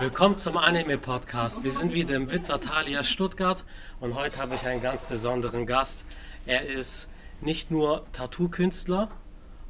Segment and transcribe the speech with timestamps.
[0.00, 1.62] Willkommen zum Anime Podcast.
[1.62, 3.62] Wir sind wieder im Witwertalia Stuttgart
[4.00, 6.04] und heute habe ich einen ganz besonderen Gast.
[6.46, 7.08] Er ist
[7.40, 9.08] nicht nur Tattoo-Künstler,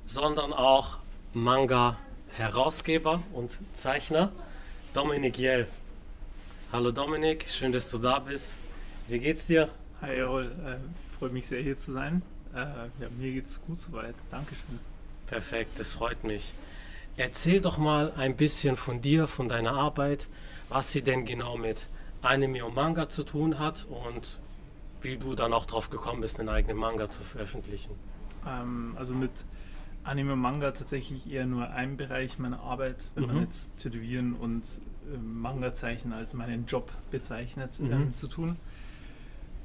[0.06, 0.96] sondern auch
[1.34, 4.32] Manga-Herausgeber und Zeichner,
[4.94, 5.68] Dominik Jell.
[6.72, 8.56] Hallo Dominik, schön, dass du da bist.
[9.08, 9.68] Wie geht's dir?
[10.00, 10.76] Hi Errol, äh,
[11.18, 12.22] freut mich sehr hier zu sein.
[12.54, 14.14] Äh, ja, mir geht's gut soweit.
[14.30, 14.80] Dankeschön.
[15.26, 16.54] Perfekt, das freut mich.
[17.16, 20.28] Erzähl doch mal ein bisschen von dir, von deiner Arbeit,
[20.68, 21.86] was sie denn genau mit
[22.22, 24.40] Anime und Manga zu tun hat und
[25.02, 27.92] wie du dann auch drauf gekommen bist, einen eigenen Manga zu veröffentlichen.
[28.46, 29.30] Ähm, also mit
[30.02, 33.28] Anime und Manga tatsächlich eher nur ein Bereich meiner Arbeit, wenn Mhm.
[33.34, 34.62] man jetzt Tätowieren und
[35.12, 37.92] äh, Manga zeichnen als meinen Job bezeichnet, Mhm.
[37.92, 38.56] ähm, zu tun.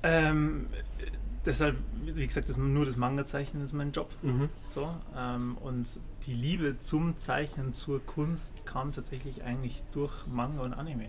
[0.03, 0.67] Ähm,
[0.99, 1.05] äh,
[1.49, 4.09] deshalb, wie gesagt, das, nur das Manga-Zeichnen ist mein Job.
[4.21, 4.49] Mhm.
[4.69, 5.87] So, ähm, und
[6.25, 11.07] die Liebe zum Zeichnen, zur Kunst kam tatsächlich eigentlich durch Manga und Anime.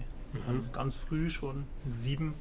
[0.49, 2.35] Ähm, ganz früh schon, mit sieben.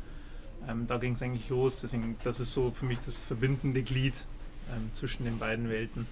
[0.68, 1.82] Ähm, da ging es eigentlich los.
[1.82, 4.14] Deswegen, das ist so für mich das verbindende Glied
[4.74, 6.08] ähm, zwischen den beiden Welten.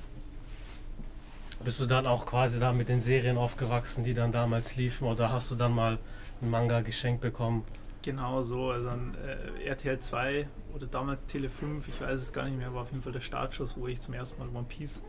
[1.63, 5.31] Bist du dann auch quasi da mit den Serien aufgewachsen, die dann damals liefen oder
[5.31, 5.97] hast du dann mal
[6.41, 7.63] einen Manga geschenkt bekommen?
[8.07, 12.45] Genau so, also an äh, RTL 2 oder damals Tele 5, ich weiß es gar
[12.45, 15.03] nicht mehr, war auf jeden Fall der Startschuss, wo ich zum ersten Mal One Piece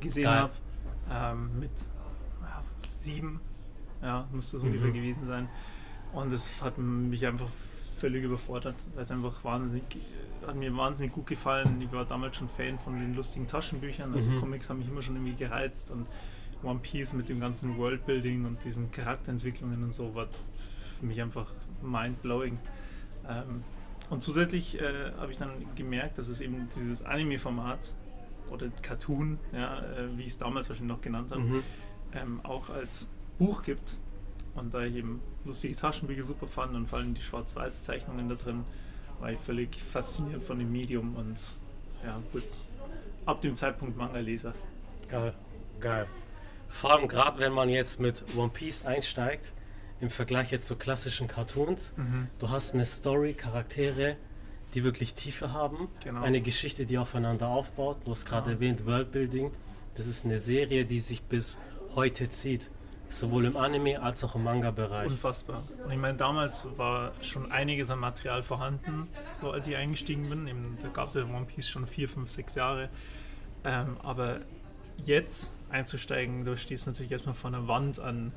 [0.00, 0.52] gesehen habe.
[1.10, 1.70] Ähm, mit
[2.40, 3.38] ja, sieben,
[4.00, 4.68] ja, müsste es Mhm.
[4.70, 5.46] ungefähr gewesen sein.
[6.14, 7.50] Und es hat mich einfach
[7.98, 9.84] völlig überfordert, weil es einfach wahnsinnig,
[10.46, 11.82] hat mir wahnsinnig gut gefallen.
[11.82, 14.40] Ich war damals schon Fan von den lustigen Taschenbüchern, also Mhm.
[14.40, 16.06] Comics haben mich immer schon irgendwie gereizt und
[16.62, 20.28] One Piece mit dem ganzen Worldbuilding und diesen Charakterentwicklungen und so war
[20.98, 21.46] für mich einfach
[21.82, 22.58] mind-blowing.
[23.28, 23.62] Ähm,
[24.10, 27.94] und zusätzlich äh, habe ich dann gemerkt, dass es eben dieses Anime-Format
[28.50, 31.62] oder Cartoon, ja, äh, wie ich es damals wahrscheinlich noch genannt habe, Mhm.
[32.14, 33.06] ähm, auch als
[33.38, 33.96] Buch gibt.
[34.54, 38.64] Und da ich eben lustige Taschenbücher super fand und vor allem die Schwarz-Weiß-Zeichnungen da drin,
[39.20, 41.38] war ich völlig fasziniert von dem Medium und
[42.04, 42.46] ja, wurde
[43.26, 44.54] ab dem Zeitpunkt Manga-Leser.
[45.08, 45.34] Geil,
[45.80, 46.06] geil.
[46.68, 49.52] Vor allem gerade wenn man jetzt mit One Piece einsteigt,
[50.00, 51.92] im Vergleich jetzt zu klassischen Cartoons,
[52.38, 54.16] du hast eine Story, Charaktere,
[54.74, 56.22] die wirklich Tiefe haben, Genau.
[56.22, 57.96] eine Geschichte, die aufeinander aufbaut.
[58.04, 58.52] Du hast gerade Ja.
[58.56, 59.50] erwähnt, Worldbuilding.
[59.94, 61.58] Das ist eine Serie, die sich bis
[61.94, 62.70] heute zieht.
[63.10, 65.10] Sowohl im Anime als auch im Manga-Bereich.
[65.10, 65.62] Unfassbar.
[65.82, 69.08] Und ich meine, damals war schon einiges an Material vorhanden,
[69.40, 70.46] so als ich eingestiegen bin.
[70.46, 72.90] Eben, da gab es ja One Piece schon vier, fünf, sechs Jahre.
[73.64, 74.40] Ähm, aber
[75.06, 78.32] jetzt einzusteigen, du stehst natürlich erstmal vor einer Wand an,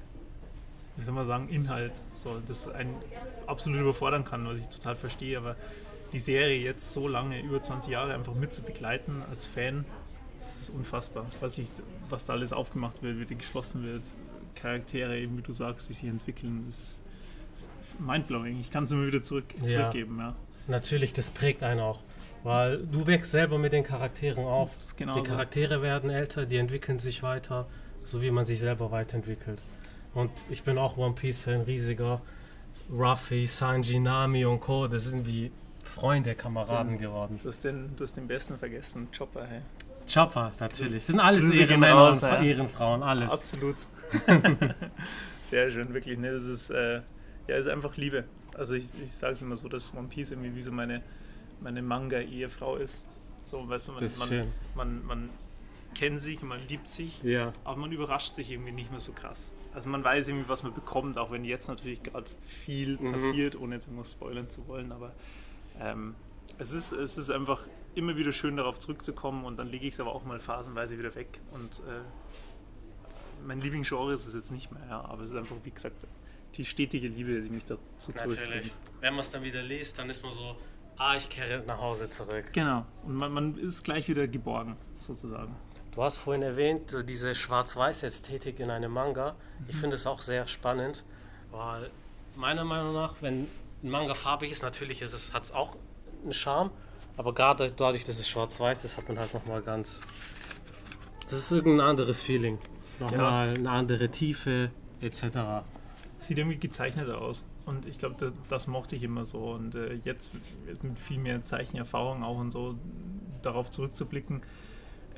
[0.98, 2.96] wie soll man sagen, Inhalt, so, das einen
[3.48, 5.38] absolut überfordern kann, was ich total verstehe.
[5.38, 5.56] Aber
[6.14, 9.86] die Serie jetzt so lange, über 20 Jahre einfach mit zu begleiten als Fan,
[10.40, 11.26] das ist unfassbar.
[11.40, 11.70] Was, ich,
[12.10, 14.02] was da alles aufgemacht wird, wie die geschlossen wird,
[14.56, 17.00] Charaktere, eben wie du sagst, die sich entwickeln, ist
[18.00, 18.60] mindblowing.
[18.60, 19.78] Ich kann es immer wieder zurück, Ja.
[19.78, 20.18] zurückgeben.
[20.20, 20.36] Ja.
[20.68, 22.00] Natürlich, das prägt einen auch.
[22.44, 24.72] Weil du wächst selber mit den Charakteren auf.
[24.98, 25.26] Genau die so.
[25.26, 27.68] Charaktere werden älter, die entwickeln sich weiter,
[28.04, 29.62] so wie man sich selber weiterentwickelt.
[30.14, 32.22] Und ich bin auch One Piece-Fan, riesiger.
[32.92, 34.88] Ruffy, Sanji, Nami und Co.
[34.88, 35.52] Das sind wie
[35.84, 37.40] Freunde, Kameraden geworden.
[37.42, 39.46] Du hast, den, du hast den besten vergessen, Chopper.
[39.48, 39.62] Hey.
[40.12, 40.98] Chopper, natürlich.
[41.04, 42.42] Das sind alles Grüße Ehrenmänner raus, und ja.
[42.42, 43.32] Ehrenfrauen, alles.
[43.32, 43.76] Absolut.
[45.50, 46.18] Sehr schön, wirklich.
[46.18, 47.02] Ne, das ist, äh,
[47.48, 48.26] ja, ist einfach Liebe.
[48.58, 51.02] Also ich, ich sage es immer so, dass One Piece irgendwie wie so meine,
[51.62, 53.04] meine Manga-Ehefrau ist.
[53.44, 54.48] So, weißt du, man, Das ist man, schön.
[54.76, 55.30] man, man
[55.96, 57.54] kennt sich, man liebt sich, Ja.
[57.64, 59.52] aber man überrascht sich irgendwie nicht mehr so krass.
[59.74, 63.12] Also man weiß irgendwie, was man bekommt, auch wenn jetzt natürlich gerade viel Mhm.
[63.14, 65.14] passiert, ohne jetzt irgendwas spoilern zu wollen, aber
[65.80, 66.16] ähm,
[66.58, 67.62] es, ist, es ist einfach
[67.96, 71.16] immer wieder schön darauf zurückzukommen und dann lege ich es aber auch mal phasenweise wieder
[71.16, 72.02] weg und äh,
[73.46, 76.06] mein Lieblingsgenre ist es jetzt nicht mehr, ja, aber es ist einfach, wie gesagt,
[76.56, 78.38] die stetige Liebe, die mich dazu Natürlich.
[78.40, 78.76] zurückbringt.
[79.00, 80.56] Wenn man es dann wieder liest, dann ist man so,
[80.98, 82.52] ah, ich kehre nach Hause zurück.
[82.54, 85.56] Genau, und man, man ist gleich wieder geborgen, sozusagen.
[85.94, 89.36] Du hast vorhin erwähnt, diese Schwarz-Weiß-Ästhetik in einem Manga.
[89.68, 91.04] Ich finde es auch sehr spannend,
[91.52, 91.90] weil
[92.38, 93.48] meiner Meinung nach, wenn
[93.84, 95.76] ein Manga farbig ist, natürlich ist es, hat es auch
[96.24, 96.72] einen Charme,
[97.18, 100.02] aber gerade dadurch, dass es schwarz-weiß ist, hat man halt nochmal ganz.
[101.24, 102.58] Das ist irgendein anderes Feeling.
[103.00, 104.72] Nochmal eine andere Tiefe,
[105.02, 105.66] etc.
[106.20, 107.44] sieht irgendwie gezeichneter aus.
[107.66, 109.40] Und ich glaube, das, das mochte ich immer so.
[109.40, 110.34] Und äh, jetzt
[110.82, 112.76] mit viel mehr Zeichenerfahrung auch und so
[113.42, 114.42] darauf zurückzublicken,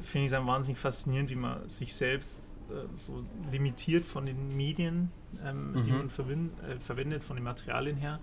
[0.04, 5.12] finde ich es wahnsinnig faszinierend, wie man sich selbst äh, so limitiert von den Medien,
[5.44, 5.98] ähm, die Mhm.
[5.98, 8.20] man verwin- äh, verwendet, von den Materialien her.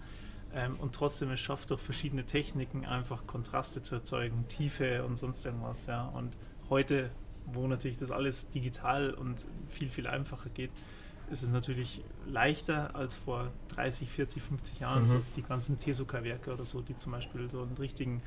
[0.53, 5.45] Ähm, und trotzdem es schafft, durch verschiedene Techniken einfach Kontraste zu erzeugen, Tiefe und sonst
[5.45, 5.87] irgendwas.
[5.87, 6.07] Ja.
[6.09, 6.37] Und
[6.71, 7.11] heute,
[7.47, 10.71] wo natürlich das alles digital und viel, viel einfacher geht,
[11.31, 15.03] ist es natürlich leichter als vor 30, 40, 50 Jahren.
[15.05, 15.09] Mhm.
[15.09, 18.21] So die ganzen Tezuka-Werke oder so, die zum Beispiel so einen richtigen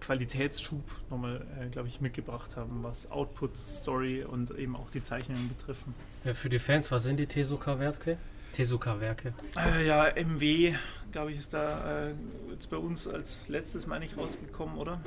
[0.00, 5.48] Qualitätsschub nochmal, äh, glaube ich, mitgebracht haben, was Output, Story und eben auch die Zeichnungen
[5.48, 5.94] betreffen.
[6.24, 8.18] Ja, für die Fans, was sind die Tezuka-Werke?
[8.52, 9.34] Tezuka-Werke.
[9.56, 10.74] Äh, ja, MW,
[11.12, 12.14] glaube ich, ist da äh,
[12.50, 15.00] jetzt bei uns als letztes, meine ich, rausgekommen, oder?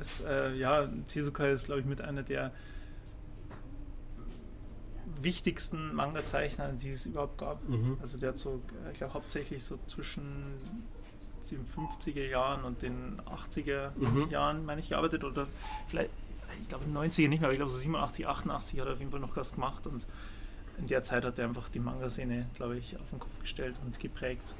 [0.00, 2.52] Es, äh, ja, Tezuka ist, glaube ich, mit einer der
[5.20, 7.66] wichtigsten Manga-Zeichner, die es überhaupt gab.
[7.68, 7.98] Mhm.
[8.00, 10.54] Also der hat so, äh, ich glaube, hauptsächlich so zwischen
[11.50, 14.28] den 50er Jahren und den 80er Mhm.
[14.30, 15.46] Jahren, meine ich, gearbeitet oder
[15.88, 16.10] vielleicht,
[16.62, 19.10] ich glaube, 90er nicht mehr, aber ich glaube, so 87, 88 hat er auf jeden
[19.10, 20.06] Fall noch was gemacht und
[20.78, 23.98] in der Zeit hat er einfach die Manga-Szene, glaube ich, auf den Kopf gestellt und
[23.98, 24.54] geprägt.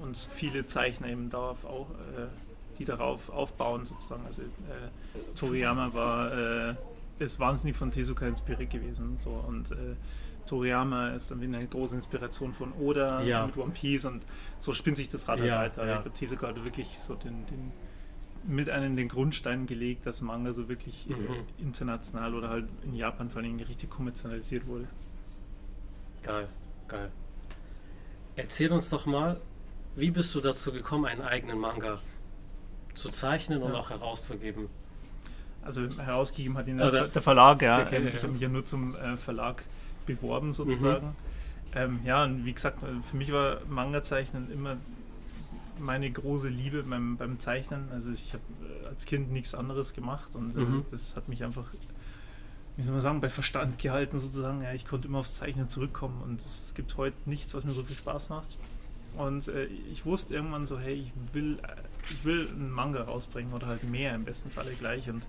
[0.00, 2.26] Und viele Zeichner eben darauf auch, äh,
[2.78, 4.26] die darauf aufbauen sozusagen.
[4.26, 4.46] Also äh,
[5.36, 6.32] Toriyama war,
[6.70, 6.74] äh,
[7.18, 9.16] ist wahnsinnig von Tezuka inspiriert gewesen.
[9.16, 9.30] So.
[9.30, 9.94] Und äh,
[10.46, 13.46] Toriyama ist wieder eine große Inspiration von Oda Ja.
[13.46, 14.24] mit One Piece und
[14.58, 15.82] so spinnt sich das Rad halt Ja, weiter.
[15.82, 15.96] Aber ja.
[15.96, 17.72] Ich glaube, Tezuka hat wirklich so den, den
[18.46, 21.14] mit einem den Grundstein gelegt, dass Manga so wirklich Mhm.
[21.14, 24.86] äh, international oder halt in Japan vor allem richtig kommerzialisiert wurde.
[26.22, 26.48] Geil,
[26.88, 27.10] geil.
[28.36, 29.40] Erzähl uns doch mal,
[29.96, 31.98] wie bist du dazu gekommen, einen eigenen Manga
[32.92, 33.78] zu zeichnen und Ja.
[33.78, 34.68] auch herauszugeben?
[35.62, 37.82] Also herausgegeben hat ihn Oder- der, der Verlag, ja.
[37.82, 38.10] Okay, Ähm, ja.
[38.14, 39.64] ich habe mich ja nur zum äh, Verlag
[40.06, 41.14] beworben sozusagen.
[41.74, 44.76] Ähm, ja, und wie gesagt, für mich war Manga-Zeichnen immer
[45.78, 47.88] meine große Liebe beim, beim Zeichnen.
[47.92, 48.42] Also ich habe
[48.84, 50.84] äh, als Kind nichts anderes gemacht und äh, Mhm.
[50.90, 51.66] das hat mich einfach,
[52.76, 54.62] wie soll man sagen, bei Verstand gehalten sozusagen.
[54.62, 57.82] Ja, ich konnte immer aufs Zeichnen zurückkommen und es gibt heute nichts, was mir so
[57.82, 58.56] viel Spaß macht.
[59.16, 61.74] Und äh, ich wusste irgendwann so, hey, ich will, äh,
[62.10, 65.08] ich will einen Manga rausbringen oder halt mehr, im besten Falle gleich.
[65.10, 65.26] Und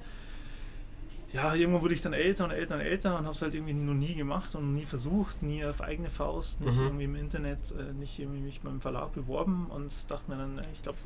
[1.36, 3.74] ja, irgendwann wurde ich dann älter und älter und älter und habe es halt irgendwie
[3.74, 6.84] noch nie gemacht und nie versucht, nie auf eigene Faust, nicht Mhm.
[6.86, 10.64] irgendwie im Internet, äh, nicht irgendwie mich beim Verlag beworben und dachte mir dann, äh,
[10.74, 10.98] ich glaube,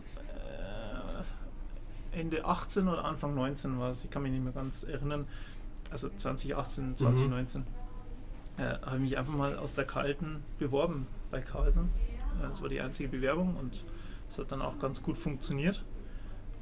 [2.13, 5.27] äh, Ende 18 oder Anfang 19 war es, ich kann mich nicht mehr ganz erinnern,
[5.91, 7.65] also 2018, 2019,
[8.57, 11.89] äh, habe ich mich einfach mal aus der Kalten beworben bei Carlsen.
[12.39, 13.83] Äh, Das war die einzige Bewerbung und
[14.29, 15.83] es hat dann auch ganz gut funktioniert.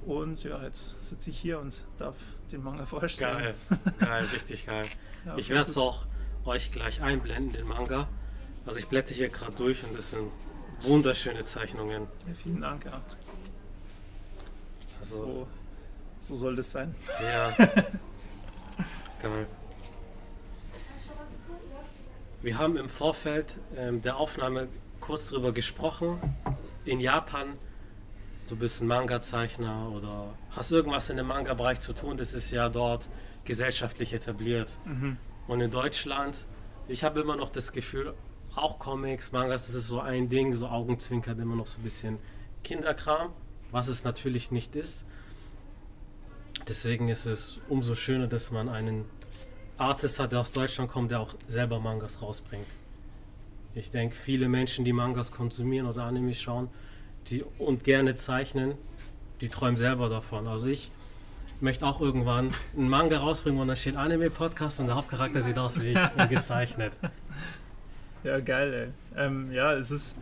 [0.05, 2.15] Und ja, jetzt sitze ich hier und darf
[2.51, 3.37] den Manga vorstellen.
[3.37, 3.55] Geil,
[3.99, 4.85] geil, richtig geil.
[5.25, 6.05] Ja, Ich sehr werde es auch
[6.45, 8.07] euch gleich einblenden, den Manga.
[8.65, 10.31] Also ich blätter hier gerade durch und das sind
[10.81, 12.03] wunderschöne Zeichnungen.
[12.27, 13.01] Ja, vielen Dank, ja.
[14.99, 15.47] Also, So,
[16.21, 16.95] so soll das sein.
[17.21, 17.51] ja.
[19.21, 19.47] Geil.
[22.41, 24.67] Wir haben im Vorfeld ähm, der Aufnahme
[24.99, 26.19] kurz darüber gesprochen.
[26.85, 27.47] In Japan,
[28.47, 32.69] du bist ein Manga-Zeichner oder hast irgendwas in dem Manga-Bereich zu tun, das ist ja
[32.69, 33.09] dort
[33.43, 34.77] gesellschaftlich etabliert.
[34.85, 35.17] Mhm.
[35.47, 36.45] Und in Deutschland,
[36.87, 38.13] ich habe immer noch das Gefühl,
[38.55, 42.17] auch Comics, Mangas, das ist so ein Ding, so Augenzwinkert immer noch so ein bisschen
[42.63, 43.31] Kinderkram,
[43.71, 45.05] was es natürlich nicht ist.
[46.67, 49.05] Deswegen ist es umso schöner, dass man einen
[49.77, 52.65] Artist hat, der aus Deutschland kommt, der auch selber Mangas rausbringt.
[53.75, 56.69] Ich denke, viele Menschen, die Mangas konsumieren oder Anime schauen
[57.29, 58.73] die, und gerne zeichnen,
[59.41, 60.47] die träumen selber davon.
[60.47, 60.91] Also ich
[61.59, 65.81] möchte auch irgendwann einen Manga rausbringen, wo da steht Anime-Podcast und der Hauptcharakter sieht aus
[65.81, 66.93] wie, wie gezeichnet.
[68.23, 69.23] Ja, geil, ey.
[69.25, 70.15] Ähm, ja, es ist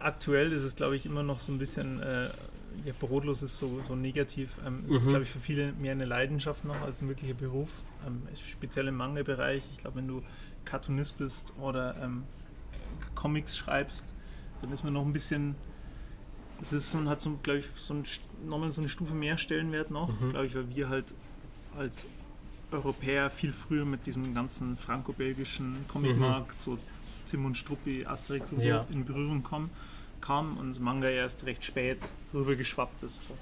[0.00, 2.24] aktuell ist es, glaube ich, immer noch so ein bisschen, äh,
[2.84, 4.50] ja, brotlos ist so, so negativ.
[4.66, 5.08] Ähm, es ist, Mhm.
[5.08, 7.70] glaube ich, für viele mehr eine Leidenschaft noch als ein wirklicher Beruf.
[8.06, 9.62] Ähm, speziell im Manga-Bereich.
[9.72, 10.22] Ich glaube, wenn du
[10.64, 12.24] Cartoonist bist oder ähm,
[13.14, 14.04] Comics schreibst,
[14.60, 15.54] dann ist man noch ein bisschen.
[16.60, 18.04] Es ist so, hat so, glaube ich, so ein,
[18.46, 20.30] nochmal so eine Stufe mehr Stellenwert noch, Mhm.
[20.30, 21.14] glaube ich, weil wir halt
[21.76, 22.08] als
[22.72, 26.76] Europäer viel früher mit diesem ganzen franco-belgischen Comicmarkt, so
[27.26, 28.84] Tim und Struppi, Asterix und Ja.
[28.88, 29.70] so in Berührung kommen,
[30.20, 31.98] kam und Manga erst recht spät
[32.34, 33.28] rübergeschwappt ist.
[33.28, 33.36] So.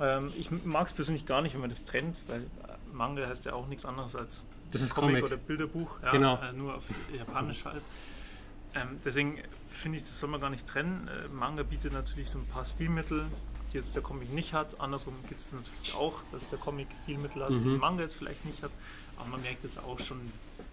[0.00, 2.44] Ähm, ich mag es persönlich gar nicht, wenn man das trennt, weil
[2.92, 5.24] Manga heißt ja auch nichts anderes als Das ist Comic, Comic.
[5.24, 6.38] oder Bilderbuch, ja, Genau.
[6.42, 6.84] äh, nur auf
[7.16, 7.82] Japanisch halt.
[8.76, 9.38] Ähm, deswegen
[9.70, 11.08] finde ich, das soll man gar nicht trennen.
[11.08, 13.26] Äh, Manga bietet natürlich so ein paar Stilmittel,
[13.72, 14.80] die jetzt der Comic nicht hat.
[14.80, 17.70] Andersrum gibt es natürlich auch, dass der Comic Stilmittel hat, die Mhm.
[17.70, 18.70] der Manga jetzt vielleicht nicht hat.
[19.16, 20.20] Aber man merkt jetzt auch schon,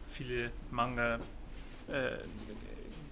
[0.10, 1.20] viele Manga
[1.88, 2.18] äh,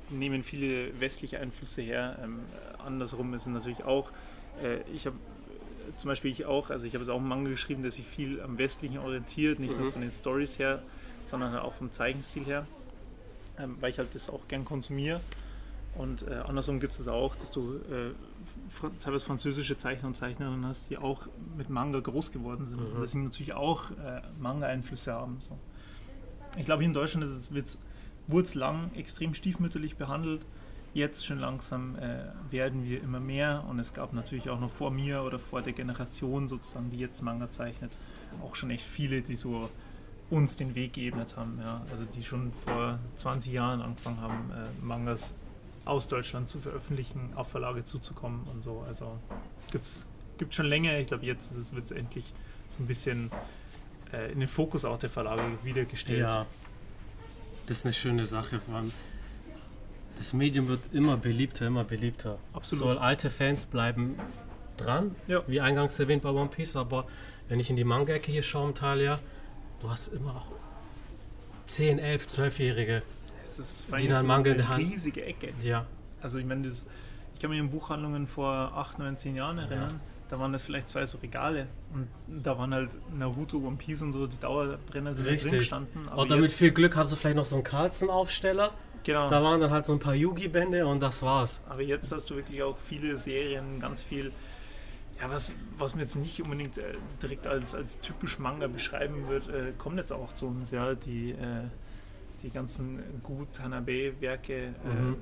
[0.10, 2.20] nehmen viele westliche Einflüsse her.
[2.24, 2.40] Ähm,
[2.78, 4.12] äh, andersrum ist es natürlich auch.
[4.62, 5.16] Äh, ich habe
[5.98, 8.42] zum Beispiel ich auch, also ich habe jetzt auch einen Manga geschrieben, der sich viel
[8.42, 9.92] am Westlichen orientiert, nicht nur Mhm.
[9.94, 10.82] von den Stories her,
[11.26, 12.66] sondern auch vom Zeichenstil her,
[13.58, 15.22] ähm, weil ich halt das auch gern konsumiere.
[15.96, 18.12] Und äh, andersrum gibt es auch, dass du äh,
[18.70, 21.28] fr teilweise französische Zeichner und Zeichnerinnen hast, die auch
[21.58, 22.80] mit Manga groß geworden sind.
[22.80, 22.96] Mhm.
[22.96, 25.38] Und dass sie natürlich auch äh, Manga-Einflüsse haben.
[25.40, 25.58] So.
[26.58, 27.78] Ich glaube, hier in Deutschland wird es
[28.28, 30.46] es lang extrem stiefmütterlich behandelt.
[30.94, 34.92] Jetzt schon langsam äh, werden wir immer mehr und es gab natürlich auch noch vor
[34.92, 37.92] mir oder vor der Generation sozusagen, die jetzt Manga zeichnet,
[38.44, 39.70] auch schon echt viele, die so
[40.32, 41.60] uns den Weg geebnet haben.
[41.62, 41.82] Ja.
[41.92, 45.36] Also die schon vor 20 Jahren angefangen haben, äh, Mangas
[45.86, 48.84] aus Deutschland zu veröffentlichen, auf Verlage zuzukommen und so.
[48.88, 49.18] Also
[49.72, 50.06] gibt es
[50.50, 50.98] schon länger.
[51.00, 52.34] Ich glaube, jetzt wird es endlich
[52.70, 53.30] so ein bisschen
[54.14, 56.20] äh, in den Fokus auch der Verlage wiedergestellt.
[56.22, 56.46] Ja,
[57.66, 58.62] das ist eine schöne Sache.
[58.72, 58.92] Man,
[60.18, 62.38] das Medium wird immer beliebter, immer beliebter.
[62.54, 62.94] Absolut.
[62.94, 64.16] So alte Fans bleiben
[64.78, 65.44] dran, Ja.
[65.48, 67.06] wie eingangs erwähnt bei One Piece, aber
[67.50, 69.20] wenn ich in die Manga-Ecke hier schaue, Talia,
[69.82, 70.46] du hast immer auch
[71.68, 73.02] 10, 11, 12-Jährige.
[73.44, 75.54] Es ist Die dann Manga in der Hand- riesige Ecke.
[75.62, 75.86] Ja,
[76.22, 76.86] Also ich meine, das,
[77.36, 80.00] ich kann mich in Buchhandlungen vor 8, 9, 10 Jahren erinnern.
[80.30, 82.08] Da waren das vielleicht zwei so Regale und
[82.42, 85.60] da waren halt Naruto, One Piece und so, die Dauerbrenner sind da drin Richtig.
[85.60, 86.08] gestanden.
[86.08, 88.72] Aber und damit viel Glück hast du vielleicht noch so einen Carlsen-Aufsteller.
[89.04, 89.30] genau.
[89.30, 91.60] Da waren dann halt so ein paar Yugi-Bände und das war's.
[91.68, 94.32] Aber jetzt hast du wirklich auch viele Serien, ganz viel,
[95.22, 99.48] ja, was, was man jetzt nicht unbedingt äh, direkt als, als typisch Manga beschreiben wird,
[99.50, 101.66] äh, kommt jetzt auch zu uns, ja, die, äh,
[102.42, 105.14] die ganzen Gut Hanabe-Werke, Mhm.
[105.14, 105.16] äh,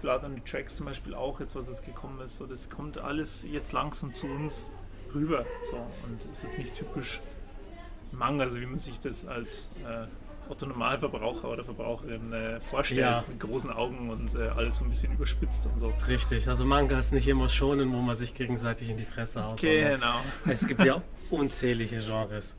[0.00, 2.96] Blood on the Tracks zum Beispiel auch, jetzt was es gekommen ist, so, das kommt
[2.96, 4.70] alles jetzt langsam zu uns
[5.14, 7.20] rüber, so, und ist jetzt nicht typisch
[8.12, 9.68] Manga, also wie man sich das als
[10.50, 13.24] äh, Otto Normalverbraucher oder Verbraucherin äh, vorstellt, Ja.
[13.28, 15.92] mit großen Augen und äh, alles so ein bisschen überspitzt und so.
[16.08, 16.48] Richtig.
[16.48, 19.58] Also Manga ist nicht immer schonen, wo man sich gegenseitig in die Fresse haut.
[19.60, 22.56] Genau, Es gibt ja unzählige Genres.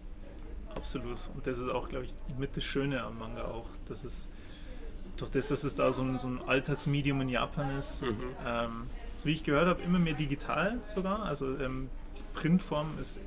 [0.76, 1.18] absolut.
[1.36, 4.30] Und das ist auch, glaube ich, mit das Schöne am Manga auch, dass es
[5.18, 8.16] durch das, dass es da so ein, so ein Alltagsmedium in Japan ist, Mhm.
[8.48, 11.24] ähm, so wie ich gehört habe, immer mehr digital sogar.
[11.24, 13.20] Also ähm, die Printform ist,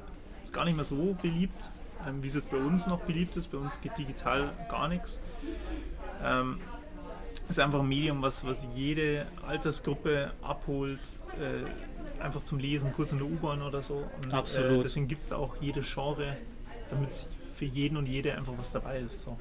[0.43, 1.71] ist gar nicht mehr so beliebt,
[2.09, 3.49] ähm, wie es jetzt bei uns noch beliebt ist.
[3.49, 5.21] Bei uns geht digital gar nichts.
[6.23, 6.61] Ähm,
[7.49, 11.01] ist einfach ein Medium, was, was jede Altersgruppe abholt,
[11.39, 14.05] äh, einfach zum Lesen, kurz in der U-Bahn oder so.
[14.23, 14.85] Und, Äh, Absolut.
[14.85, 16.37] deswegen gibt es da auch jede Genre,
[16.89, 19.21] damit für jeden und jede einfach was dabei ist.
[19.23, 19.39] So.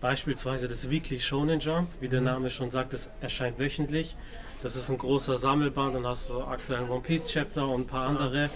[0.00, 4.16] Beispielsweise das Weekly Shonen Jump, wie der Name schon sagt, das erscheint wöchentlich.
[4.62, 7.86] Das ist ein großer Sammelband, dann hast du aktuell ein One Piece Chapter und ein
[7.86, 8.20] paar Genau.
[8.20, 8.50] andere.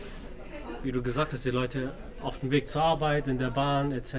[0.83, 1.93] Wie du gesagt hast, die Leute
[2.23, 4.15] auf dem Weg zur Arbeit, in der Bahn etc.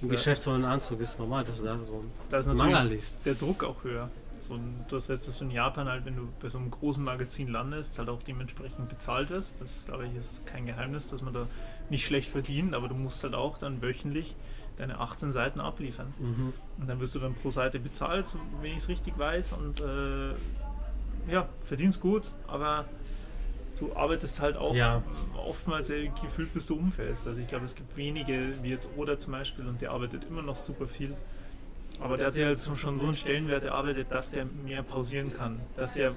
[0.00, 0.08] Im Ja.
[0.08, 2.88] Geschäft so ein Anzug ist normal, dass du da so Da ist ein natürlich Manga
[2.88, 3.18] liest.
[3.24, 4.08] der Druck auch höher.
[4.40, 7.02] So, ein- das heißt, dass du in Japan halt, wenn du bei so einem großen
[7.02, 9.60] Magazin landest, halt auch dementsprechend bezahlt wirst.
[9.60, 11.46] Das, glaube ich, ist kein Geheimnis, dass man da
[11.88, 14.34] nicht schlecht verdient, aber du musst halt auch dann wöchentlich
[14.76, 16.12] deine 18 Seiten abliefern.
[16.18, 16.52] Mhm.
[16.78, 19.52] Und dann wirst du dann pro Seite bezahlt, so, wenn ich es richtig weiß.
[19.54, 20.34] Und äh,
[21.32, 22.84] ja, verdienst gut, aber
[23.78, 25.02] du arbeitest halt auch Ja.
[25.46, 27.26] oftmals äh, gefühlt, bis du umfällst.
[27.28, 30.42] Also ich glaube, es gibt wenige, wie jetzt Oda zum Beispiel, und der arbeitet immer
[30.42, 31.14] noch super viel.
[32.00, 35.60] Aber der hat ja jetzt schon so einen Stellenwert erarbeitet, dass der mehr pausieren kann.
[35.76, 36.12] Dass der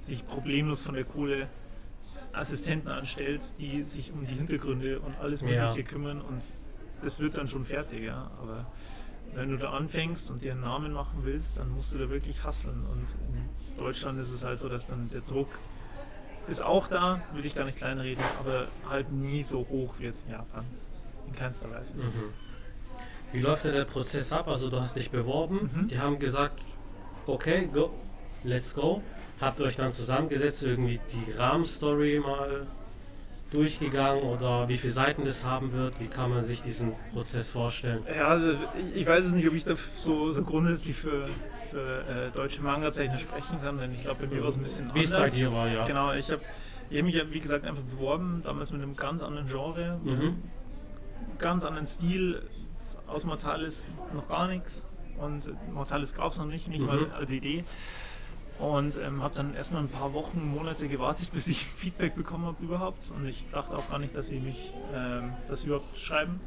[0.00, 1.48] sich problemlos von der Kohle
[2.32, 5.86] Assistenten anstellt, die sich um die Hintergründe und alles Mögliche Ja.
[5.86, 6.42] kümmern und
[7.02, 8.30] das wird dann schon fertig, ja.
[8.40, 8.66] Aber
[9.34, 12.42] wenn du da anfängst und dir einen Namen machen willst, dann musst du da wirklich
[12.42, 12.86] hasseln.
[12.90, 15.48] Und in Deutschland ist es halt so, dass dann der Druck
[16.48, 20.22] ist auch da, will ich gar nicht kleinreden, aber halt nie so hoch wie jetzt
[20.26, 20.64] in Japan.
[21.28, 21.94] In keinster Weise.
[21.94, 22.32] Mhm.
[23.32, 24.48] Wie läuft da der Prozess ab?
[24.48, 25.88] Also du hast dich beworben, Mhm.
[25.88, 26.60] die haben gesagt,
[27.26, 27.90] okay, go,
[28.44, 29.02] let's go.
[29.40, 32.66] Habt euch dann zusammengesetzt, irgendwie die Rahmenstory mal
[33.50, 38.02] durchgegangen oder wie viele Seiten das haben wird, wie kann man sich diesen Prozess vorstellen?
[38.08, 38.40] Ja,
[38.94, 41.28] ich- weiß es nicht, ob ich da so, so grundsätzlich für
[41.80, 45.00] äh, deutsche Manga-Zeichner sprechen kann, denn ich glaube, bei mir war es ein bisschen Wie
[45.00, 45.30] es anders.
[45.32, 45.86] bei dir war, ja.
[45.86, 46.42] Genau, ich habe
[46.90, 50.42] ich hab mich, ja, wie gesagt, einfach beworben, damals mit einem ganz anderen Genre, Mhm.
[51.38, 52.42] ganz anderen Stil.
[53.06, 54.86] Aus Mortalis noch gar nichts
[55.18, 56.86] und Mortalis gab es noch nicht, nicht Mhm.
[56.86, 57.64] mal als Idee.
[58.58, 62.62] Und ähm, habe dann erstmal ein paar Wochen, Monate gewartet, bis ich Feedback bekommen habe
[62.62, 63.10] überhaupt.
[63.14, 66.40] Und ich dachte auch gar nicht, dass sie mich ähm, das überhaupt schreiben.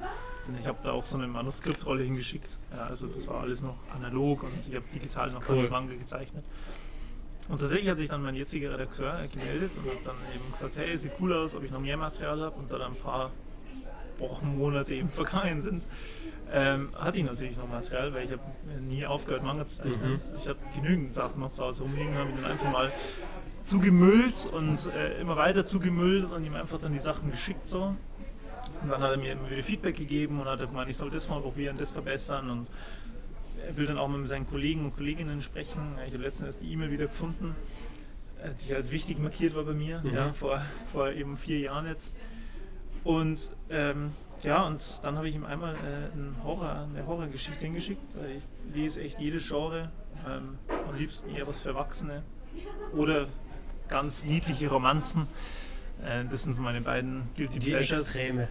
[0.48, 2.58] Denn ich habe da auch so eine Manuskriptrolle hingeschickt.
[2.72, 5.56] Ja, also das war alles noch analog und ich habe digital noch Cool.
[5.58, 6.46] keine Manga gezeichnet.
[7.50, 10.98] Und tatsächlich hat sich dann mein jetziger Redakteur gemeldet und hat dann eben gesagt, hey,
[10.98, 12.56] sieht cool aus, ob ich noch mehr Material habe.
[12.58, 13.32] Und da dann ein paar
[14.18, 15.84] Wochen, Monate eben vergangen sind,
[16.52, 18.42] ähm, hatte ich natürlich noch Material, weil ich habe
[18.82, 20.14] nie aufgehört, Manga zu zeichnen.
[20.14, 20.20] Mhm.
[20.42, 22.92] Ich habe genügend Sachen noch zu Hause rumliegen, habe ich dann einfach mal
[23.64, 27.96] zugemüllt und äh, immer weiter zugemüllt und ihm einfach dann die Sachen geschickt so.
[28.82, 31.28] Und dann hat er mir immer wieder Feedback gegeben und hat gemeint, ich soll das
[31.30, 32.70] mal probieren, das verbessern und
[33.66, 35.98] er will dann auch mit seinen Kollegen und Kolleginnen sprechen.
[36.06, 37.56] Ich habe letztens die E-Mail wieder gefunden,
[38.68, 40.14] die als wichtig markiert war bei mir, Mhm.
[40.14, 42.14] ja, vor, vor eben vier Jahren jetzt.
[43.04, 44.12] Und ähm,
[44.44, 48.76] ja, und dann habe ich ihm einmal äh, einen Horror, eine Horrorgeschichte hingeschickt, weil ich
[48.76, 49.90] lese echt jedes Genre.
[50.28, 52.24] Ähm, am liebsten eher was für Erwachsene
[52.96, 53.28] oder
[53.88, 55.28] ganz niedliche Romanzen.
[56.04, 58.02] Äh, das sind so meine beiden Guilty Die Pleasures.
[58.16, 58.48] Extreme.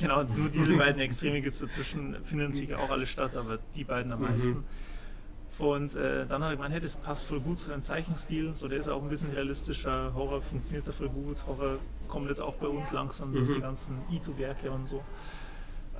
[0.00, 3.84] Genau, nur diese beiden Extreme gibt es dazwischen, finden natürlich auch alle statt, aber die
[3.84, 4.24] beiden am Mhm.
[4.26, 4.64] meisten.
[5.58, 8.54] Und äh, dann hat er gemeint, hey, das passt voll gut zu deinem Zeichenstil.
[8.54, 10.12] So, der ist auch ein bisschen realistischer.
[10.14, 11.44] Horror funktioniert da voll gut.
[11.46, 13.54] Horror kommt jetzt auch bei uns langsam durch Mhm.
[13.54, 15.02] die ganzen Ito-Werke und so.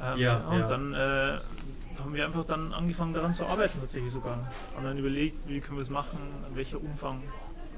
[0.00, 0.66] Ähm, Ja, und ja.
[0.66, 1.38] dann äh,
[2.02, 4.50] haben wir einfach dann angefangen daran zu arbeiten tatsächlich sogar.
[4.74, 6.18] Haben dann überlegt, wie können wir es machen,
[6.48, 7.22] in welcher Umfang.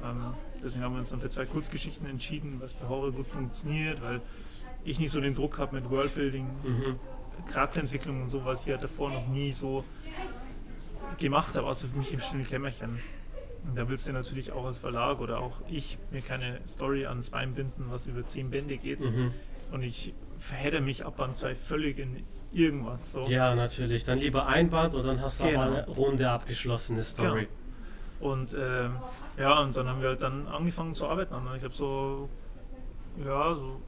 [0.03, 0.33] Ähm,
[0.65, 4.21] deswegen haben wir uns dann für zwei Kurzgeschichten entschieden, was bei Horror gut funktioniert, weil
[4.85, 6.99] ich nicht so den Druck habe mit Worldbuilding, Mhm.
[7.53, 9.85] Charakterentwicklung und so, was ich ja davor noch nie so
[11.19, 12.99] gemacht habe, außer für mich im stillen Kämmerchen.
[13.67, 17.31] Und da willst du natürlich auch als Verlag oder auch ich mir keine Story ans
[17.31, 19.01] Bein binden, was über zehn Bände geht.
[19.01, 19.33] Mhm.
[19.73, 23.13] Und ich verhedder mich ab Band 2 völlig in irgendwas.
[23.13, 23.23] So.
[23.23, 24.05] Ja, natürlich.
[24.05, 25.61] Dann lieber ein Band und dann hast du Genau.
[25.63, 27.49] aber eine runde abgeschlossene Story.
[28.21, 28.93] Und ähm,
[29.39, 31.35] ja, und dann haben wir halt dann angefangen zu arbeiten.
[31.35, 32.29] Und ich glaube so,
[33.25, 33.81] ja, so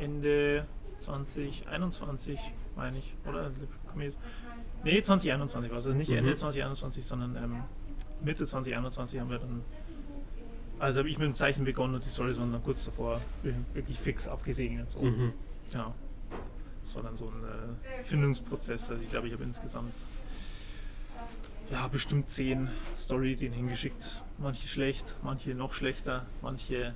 [0.00, 0.66] Ende
[0.98, 3.14] 2021, meine ich.
[3.28, 3.50] Oder
[4.00, 4.18] jetzt-
[4.84, 5.86] nee, 2021 war es.
[5.86, 6.16] Also nicht Mhm.
[6.18, 7.62] Ende 2021, sondern ähm,
[8.22, 9.62] Mitte 2021 haben wir dann.
[10.78, 13.20] Also habe ich mit dem Zeichen begonnen und die Storys waren dann kurz davor
[13.74, 14.90] wirklich fix abgesegnet.
[14.90, 15.00] So.
[15.02, 15.32] Mhm.
[15.72, 15.94] Ja.
[16.82, 18.90] Das war dann so ein äh, Findungsprozess.
[18.90, 19.92] Also ich glaube, ich habe insgesamt
[21.72, 24.22] ja, bestimmt zehn Story-Ideen hingeschickt.
[24.38, 26.94] Manche schlecht, manche noch schlechter, manche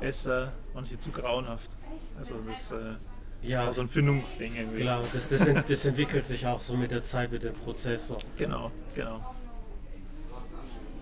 [0.00, 1.76] besser, manche zu grauenhaft.
[2.18, 2.94] Also das äh,
[3.42, 4.80] Ja, so ein Findungsding irgendwie.
[4.82, 5.02] klar.
[5.12, 8.12] Das, das, ent- das entwickelt sich auch so mit der Zeit, mit dem Prozess.
[8.36, 9.34] Genau, genau.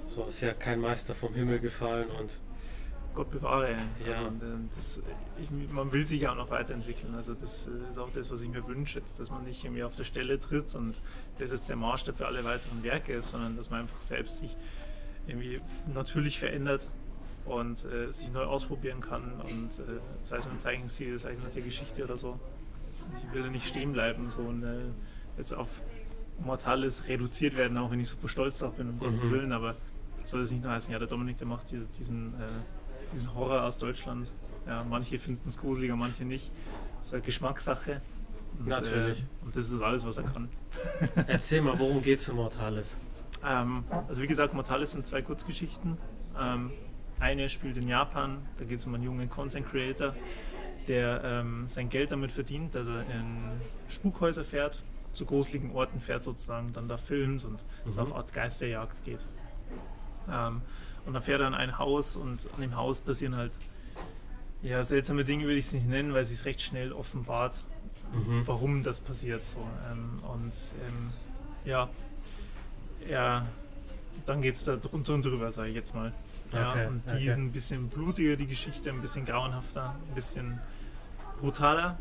[0.07, 2.38] so ist ja kein Meister vom Himmel gefallen und
[3.14, 3.73] Gott bewahre.
[4.04, 4.09] Ja.
[4.09, 4.28] Also, äh,
[4.75, 5.00] das,
[5.40, 7.14] ich, man will sich ja auch noch weiterentwickeln.
[7.14, 9.83] Also das äh, ist auch das, was ich mir wünsche, jetzt, dass man nicht irgendwie
[9.83, 11.00] auf der Stelle tritt und
[11.38, 14.56] das jetzt der Maßstab für alle weiteren Werke ist, sondern dass man einfach selbst sich
[15.26, 15.61] irgendwie
[15.92, 16.90] natürlich verändert
[17.47, 21.54] und äh, sich neu ausprobieren kann und äh, sei es mit Zeichenstil, sei es mit
[21.54, 22.39] der Geschichte oder so.
[23.23, 24.78] Ich will da nicht stehen bleiben so und äh,
[25.36, 25.82] jetzt auf
[26.43, 29.30] Mortales reduziert werden, auch wenn ich super stolz darauf bin, um Gottes Mhm.
[29.30, 29.76] Willen, aber
[30.25, 32.47] soll das nicht nur heißen, ja, der Dominik, der macht hier diesen, äh,
[33.15, 34.31] diesen Horror aus Deutschland.
[34.67, 36.50] Ja, manche finden es gruseliger, manche nicht.
[36.99, 38.00] Das ist eine Geschmackssache.
[38.59, 39.21] Und, Natürlich.
[39.21, 40.49] Äh, und das ist alles, was er kann.
[41.27, 42.97] erzähl mal, worum geht's im Mortales?
[43.45, 45.99] Ähm, also wie gesagt, Mortalis sind zwei Kurzgeschichten.
[46.39, 46.71] Ähm,
[47.21, 50.15] eine spielt in Japan, da geht es um einen jungen Content Creator,
[50.89, 53.37] der ähm, sein Geld damit verdient, dass er in
[53.89, 58.03] Spukhäuser fährt, zu gruseligen Orten fährt sozusagen, dann da filmt und es Mhm.
[58.03, 59.21] auf Art Geisterjagd geht.
[60.31, 60.63] Ähm,
[61.06, 63.52] und dann fährt er in ein Haus und an dem Haus passieren halt
[64.62, 67.54] ja, seltsame Dinge, will ich es nicht nennen, weil es recht schnell offenbart,
[68.12, 68.47] Mhm.
[68.47, 69.45] warum das passiert.
[69.47, 69.58] So.
[69.90, 70.52] Ähm, und
[70.86, 71.10] ähm,
[71.64, 71.88] ja,
[73.08, 73.47] ja,
[74.26, 76.12] dann geht es da drunter und drüber, sage ich jetzt mal.
[76.52, 77.32] Ja, Okay, und die okay.
[77.32, 80.60] sind ein bisschen blutiger, die Geschichte, ein bisschen grauenhafter, ein bisschen
[81.40, 81.99] brutaler.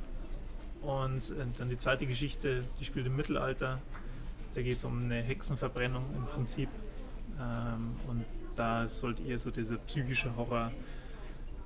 [0.82, 3.80] Und äh, dann die zweite Geschichte, die spielt im Mittelalter.
[4.54, 6.70] Da geht es um eine Hexenverbrennung im Prinzip.
[7.42, 8.24] Ähm, und
[8.56, 10.72] da sollte eher so dieser psychische Horror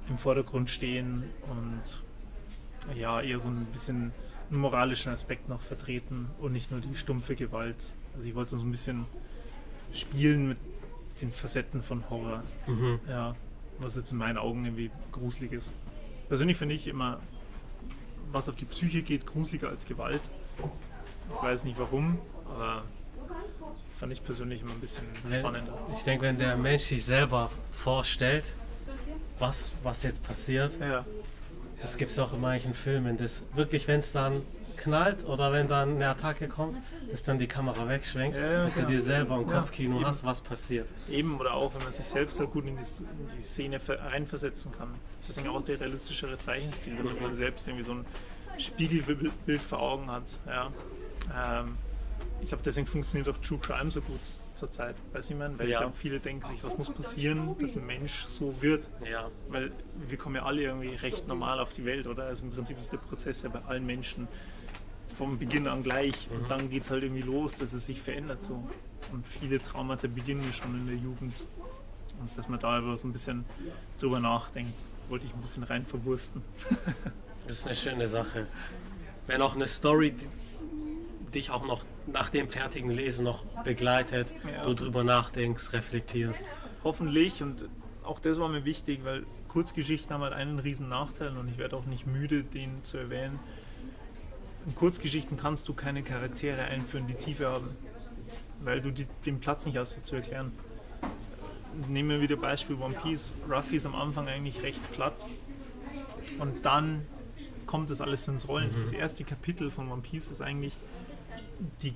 [0.10, 2.04] im Vordergrund stehen und
[2.96, 4.14] ja, eher so ein bisschen
[4.50, 7.92] einen moralischen Aspekt noch vertreten und nicht nur die stumpfe Gewalt.
[8.16, 9.06] Also ich wollte so ein bisschen
[9.94, 10.58] spielen mit
[11.22, 12.44] den Facetten von Horror.
[12.68, 13.00] Mhm.
[13.08, 13.36] Ja,
[13.80, 15.74] was jetzt in meinen Augen irgendwie gruselig ist.
[16.30, 17.20] Persönlich finde ich immer,
[18.32, 20.22] was auf die Psyche geht, gruseliger als Gewalt.
[21.36, 22.84] Ich weiß nicht warum, aber
[24.00, 25.74] fand ich persönlich immer ein bisschen Wenn- spannender.
[25.98, 28.46] Ich denke, wenn der Mensch sich selber vorstellt,
[29.40, 31.06] was, was jetzt passiert, Ja,
[31.82, 34.42] das gibt es auch in manchen Filmen, dass wirklich, wenn es dann
[34.78, 36.78] knallt oder wenn dann eine Attacke kommt,
[37.12, 38.88] dass dann die Kamera wegschwenkt, Ja, ja, du genau.
[38.88, 40.88] dir selber im Kopfkino hast, was passiert.
[41.10, 44.00] eben oder auch, wenn man sich selbst halt gut in die, in die Szene ver-
[44.12, 44.90] reinversetzen kann.
[45.28, 48.06] Deswegen auch der realistischere Zeichenstil, damit man selbst irgendwie so ein
[48.60, 50.24] Spiegelbild vor Augen hat.
[50.48, 50.68] Ja.
[51.62, 51.76] Ähm,
[52.42, 54.20] ich glaube, deswegen funktioniert auch True Crime so gut
[54.56, 54.96] zurzeit.
[55.14, 55.58] Weißt du, ich meine?
[55.60, 55.74] Weil Ja.
[55.76, 58.90] ich glaube, viele denken sich, was muss passieren, dass ein Mensch so wird.
[59.10, 59.72] Ja, Weil
[60.08, 62.24] wir kommen ja alle irgendwie recht normal auf die Welt, oder?
[62.24, 64.28] Also im Prinzip ist der Prozess ja bei allen Menschen
[65.16, 66.30] vom Beginn an gleich.
[66.30, 66.38] Mhm.
[66.42, 68.68] Und dann geht es halt irgendwie los, dass es sich verändert so.
[69.12, 71.44] Und viele Traumata beginnen ja schon in der Jugend.
[72.20, 73.46] Und dass man da so ein bisschen
[74.00, 74.74] drüber nachdenkt,
[75.10, 76.42] wollte ich ein bisschen rein verwursten.
[77.48, 78.48] das ist eine schöne Sache.
[79.28, 84.64] Wenn auch eine Story die- dich auch noch nach dem fertigen Lesen noch begleitet, Ja.
[84.66, 86.48] du drüber nachdenkst, reflektierst.
[86.84, 87.66] Hoffentlich, und
[88.04, 91.76] auch das war mir wichtig, weil Kurzgeschichten haben halt einen riesen Nachteil und ich werde
[91.76, 93.40] auch nicht müde, den zu erwähnen.
[94.66, 97.70] in Kurzgeschichten kannst du keine Charaktere einführen, die Tiefe haben,
[98.62, 100.52] weil du die, den Platz nicht hast, das zu erklären.
[101.88, 103.34] Nehmen wir wieder Beispiel One Piece.
[103.50, 105.26] Ruffy ist am Anfang eigentlich recht platt
[106.40, 107.06] und dann
[107.66, 108.72] kommt das alles ins Rollen.
[108.82, 110.76] Das erste Kapitel von One Piece ist eigentlich
[111.82, 111.94] die,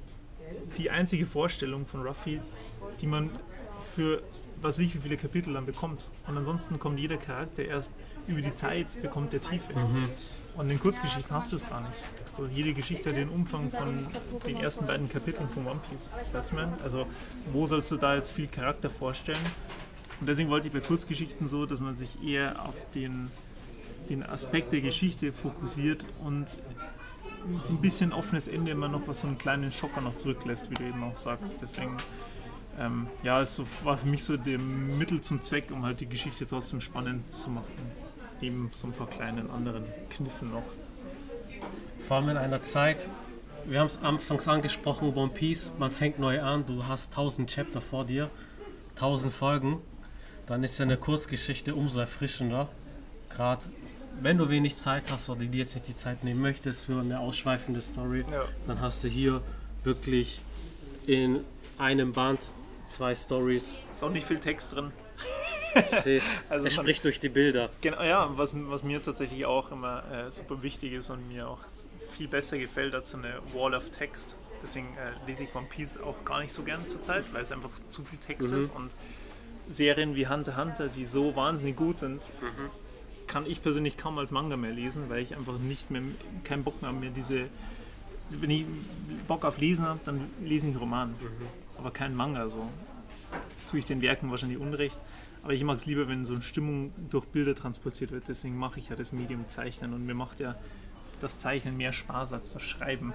[0.78, 2.40] die einzige Vorstellung von Ruffy,
[3.02, 3.30] die man
[3.94, 4.22] für
[4.62, 6.08] was weiß ich, wie viele Kapitel dann bekommt.
[6.28, 7.92] Und ansonsten kommt jeder Charakter erst
[8.28, 9.74] über die Zeit, bekommt der Tiefe.
[10.56, 11.98] Und in Kurzgeschichten hast du es gar nicht.
[12.36, 14.06] So, jede Geschichte hat den Umfang von
[14.46, 16.10] den ersten beiden Kapiteln von One Piece.
[16.32, 16.74] Weißt du, man?
[16.84, 17.08] Also,
[17.52, 19.40] wo sollst du da jetzt viel Charakter vorstellen?
[20.20, 23.32] Und deswegen wollte ich bei Kurzgeschichten so, dass man sich eher auf den,
[24.10, 26.58] den Aspekt der Geschichte fokussiert und
[27.64, 30.76] so ein bisschen offenes Ende immer noch was so einen kleinen Schocker noch zurücklässt, wie
[30.76, 31.56] du eben auch sagst.
[31.62, 31.98] Deswegen,
[32.80, 36.08] ähm, ja, es so, war für mich so der Mittel zum Zweck, um halt die
[36.08, 37.92] Geschichte trotzdem spannend zu machen.
[38.42, 40.64] Neben so ein paar kleinen anderen Kniffen noch.
[42.08, 43.08] Vor allem in einer Zeit,
[43.66, 47.82] wir haben es anfangs angesprochen, One Piece, man fängt neu an, du hast 1000 Chapter
[47.82, 48.30] vor dir,
[48.96, 49.80] 1000 Folgen,
[50.48, 52.68] dann ist ja eine Kurzgeschichte umso erfrischender.
[53.30, 53.66] Gerade
[54.20, 57.20] wenn du wenig Zeit hast oder dir jetzt nicht die Zeit nehmen möchtest für eine
[57.20, 58.46] ausschweifende Story, Ja.
[58.68, 59.42] dann hast du hier
[59.84, 60.42] wirklich
[61.08, 61.40] in
[61.78, 62.40] einem Band
[62.86, 63.78] zwei Stories.
[63.92, 64.92] Ist auch nicht viel Text drin.
[65.92, 66.26] Ich sehe es.
[66.50, 67.70] Also er spricht durch die Bilder.
[67.82, 71.60] Genau, ja, was, was mir tatsächlich auch immer äh, super wichtig ist und mir auch
[72.12, 74.36] viel besser gefällt als so eine Wall of Text.
[74.62, 77.70] Deswegen äh, lese ich One Piece auch gar nicht so gern zurzeit, weil es einfach
[77.90, 78.60] zu viel Text Mhm.
[78.60, 78.92] ist und
[79.70, 82.70] Serien wie Hunter x Hunter, die so wahnsinnig gut sind, Mhm.
[83.28, 86.02] Kann ich persönlich kaum als Manga mehr lesen, weil ich einfach nicht mehr,
[86.44, 87.48] keinen Bock mehr habe, mir diese,
[88.30, 88.66] wenn ich
[89.28, 91.16] Bock auf Lesen habe, dann lese ich einen Roman,
[91.78, 92.70] aber keinen Manga so.
[93.70, 95.00] Tue ich den Werken wahrscheinlich Unrecht.
[95.44, 98.28] Aber ich mag es lieber, wenn so eine Stimmung durch Bilder transportiert wird.
[98.28, 99.94] Deswegen mache ich ja das Medium Zeichnen.
[99.94, 100.56] Und mir macht ja
[101.20, 103.14] das Zeichnen mehr Spaß als das Schreiben.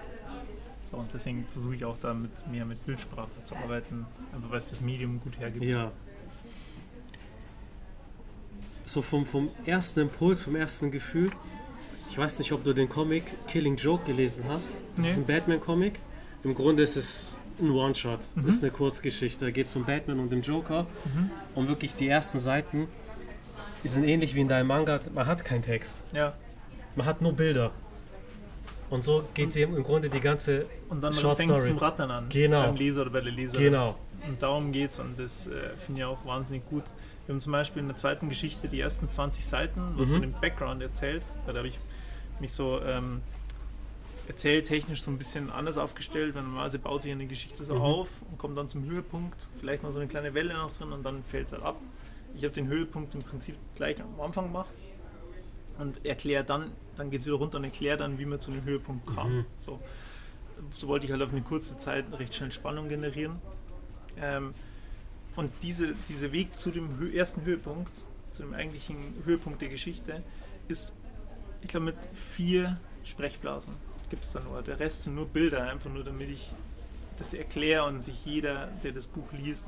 [0.90, 4.70] So, und deswegen versuche ich auch damit mehr mit Bildsprache zu arbeiten, einfach weil es
[4.70, 5.64] das Medium gut hergibt.
[5.64, 5.92] Ja.
[8.87, 11.31] So vom, vom ersten Impuls, vom ersten Gefühl.
[12.09, 14.75] Ich weiß nicht, ob du den Comic Killing Joke gelesen hast.
[14.96, 15.11] Das Nee.
[15.11, 15.99] ist ein Batman-Comic.
[16.44, 18.20] Im Grunde ist es ein One-Shot.
[18.37, 18.49] Mhm.
[18.49, 19.44] Ist eine Kurzgeschichte.
[19.44, 20.87] Da geht es um Batman und den Joker.
[21.55, 22.88] Und wirklich die ersten Seiten
[23.85, 24.99] die sind ähnlich wie in deinem Manga.
[25.14, 26.03] Man hat keinen Text.
[26.12, 26.33] Ja.
[26.96, 27.70] Man hat nur Bilder.
[28.90, 31.68] Und so geht sie im Grunde die ganze Und dann Short Story.
[31.68, 32.27] zum Rattern an.
[32.29, 32.62] Genau.
[32.62, 33.62] Beim Leser oder bei der Leserin.
[33.64, 33.94] Genau.
[34.28, 36.84] Und darum geht es und das äh, finde ich auch wahnsinnig gut.
[37.26, 40.12] Wir haben zum Beispiel in der zweiten Geschichte die ersten 20 Seiten, was Mhm.
[40.12, 41.26] so den Background erzählt.
[41.46, 41.78] Da habe ich
[42.40, 43.20] mich so ähm,
[44.28, 46.34] erzähltechnisch so ein bisschen anders aufgestellt.
[46.34, 47.80] Weil normalerweise baut sich eine Geschichte so Mhm.
[47.82, 49.46] auf und kommt dann zum Höhepunkt.
[49.60, 51.80] Vielleicht noch so eine kleine Welle noch drin und dann fällt es halt ab.
[52.36, 54.70] Ich habe den Höhepunkt im Prinzip gleich am Anfang gemacht
[55.78, 58.64] und erkläre dann, dann geht es wieder runter und erkläre dann, wie man zu dem
[58.64, 59.38] Höhepunkt kam.
[59.38, 59.44] Mhm.
[59.58, 59.80] So.
[60.70, 63.36] so wollte ich halt auf eine kurze Zeit recht schnell Spannung generieren.
[64.20, 64.55] Ähm,
[65.37, 67.90] und diese, dieser Weg zu dem Hö ersten Höhepunkt,
[68.33, 70.22] zu dem eigentlichen Höhepunkt der Geschichte,
[70.68, 70.94] ist,
[71.62, 73.74] ich glaube, mit vier Sprechblasen
[74.11, 74.62] gibt es da nur.
[74.62, 76.48] Der Rest sind nur Bilder, einfach nur damit ich
[77.18, 79.66] das erkläre und sich jeder, der das Buch liest,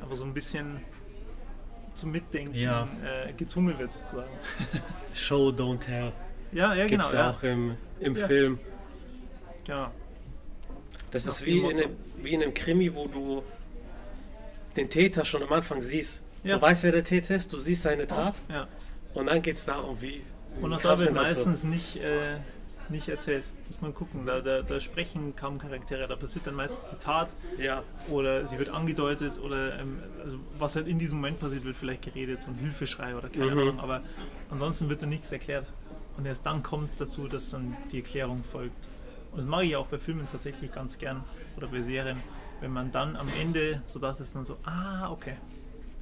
[0.00, 0.80] einfach so ein bisschen
[1.94, 2.88] zum Mitdenken Ja.
[3.04, 4.30] äh, gezwungen wird sozusagen.
[5.14, 6.12] Show, don't tell.
[6.52, 7.14] Ja, ja, Gibt genau.
[7.14, 8.26] ja auch im, im Ja.
[8.26, 8.58] Film.
[9.64, 9.90] genau.
[11.10, 13.42] Das Nach ist wie in, einem, wie in einem Krimi, wo du
[14.76, 16.22] den Täter schon am Anfang siehst.
[16.42, 16.56] Ja.
[16.56, 18.68] Du weißt, wer der Täter ist, du siehst seine Tat Ja.
[19.14, 20.22] und dann geht es darum, wie.
[20.60, 21.14] Und auch da wird dazu?
[21.20, 22.36] meistens nicht, äh,
[22.88, 23.44] nicht erzählt.
[23.66, 24.24] Muss man gucken.
[24.26, 26.06] Da, da, da sprechen kaum Charaktere.
[26.06, 30.76] Da passiert dann meistens die Tat Ja, oder sie wird angedeutet oder ähm, also was
[30.76, 33.58] halt in diesem Moment passiert, wird vielleicht geredet, so ein Hilfeschrei oder keine Mhm.
[33.58, 33.80] Ahnung.
[33.80, 34.02] Aber
[34.50, 35.66] ansonsten wird da nichts erklärt.
[36.16, 38.88] Und erst dann kommt es dazu, dass dann die Erklärung folgt.
[39.32, 41.22] Und das mache ich auch bei Filmen tatsächlich ganz gern
[41.58, 42.22] oder bei Serien,
[42.60, 45.36] wenn man dann am Ende, so dass es dann so, ah, okay.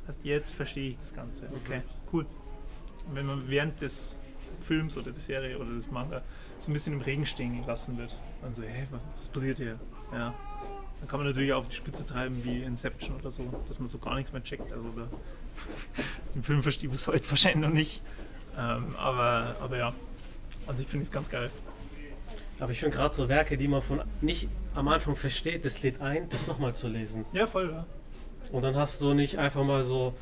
[0.06, 1.48] Heißt, jetzt verstehe ich das Ganze.
[1.64, 2.26] Okay, cool.
[3.08, 4.18] Und wenn man während des
[4.60, 6.22] Films oder der Serie oder des Manga
[6.58, 8.66] so ein bisschen im Regen stehen gelassen wird, dann so, wa-
[9.16, 9.78] was passiert hier?
[10.12, 10.32] Ja.
[11.00, 13.88] Dann kann man natürlich auch auf die Spitze treiben wie Inception oder so, dass man
[13.88, 14.72] so gar nichts mehr checkt.
[14.72, 15.08] Also da,
[16.34, 18.02] den Film verstehe ich bis heute wahrscheinlich noch nicht.
[18.56, 19.92] Ähm, aber, aber ja,
[20.66, 21.50] also ich finde es ganz geil.
[22.60, 26.00] Aber ich finde gerade so Werke, die man von nicht am Anfang versteht, das lädt
[26.00, 27.24] ein, das nochmal zu lesen.
[27.32, 27.86] Ja, voll, ja.
[28.52, 30.14] Und dann hast du nicht einfach mal so,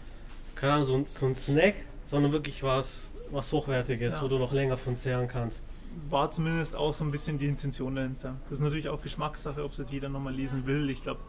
[0.55, 4.23] keine Ahnung, so, ein- so ein Snack, sondern wirklich was, was Hochwertiges, Ja.
[4.23, 5.63] wo du noch länger von zehren kannst.
[6.09, 8.37] War zumindest auch so ein bisschen die Intention dahinter.
[8.45, 10.89] Das ist natürlich auch Geschmackssache, ob es jetzt jeder nochmal lesen will.
[10.89, 11.21] Ich glaube,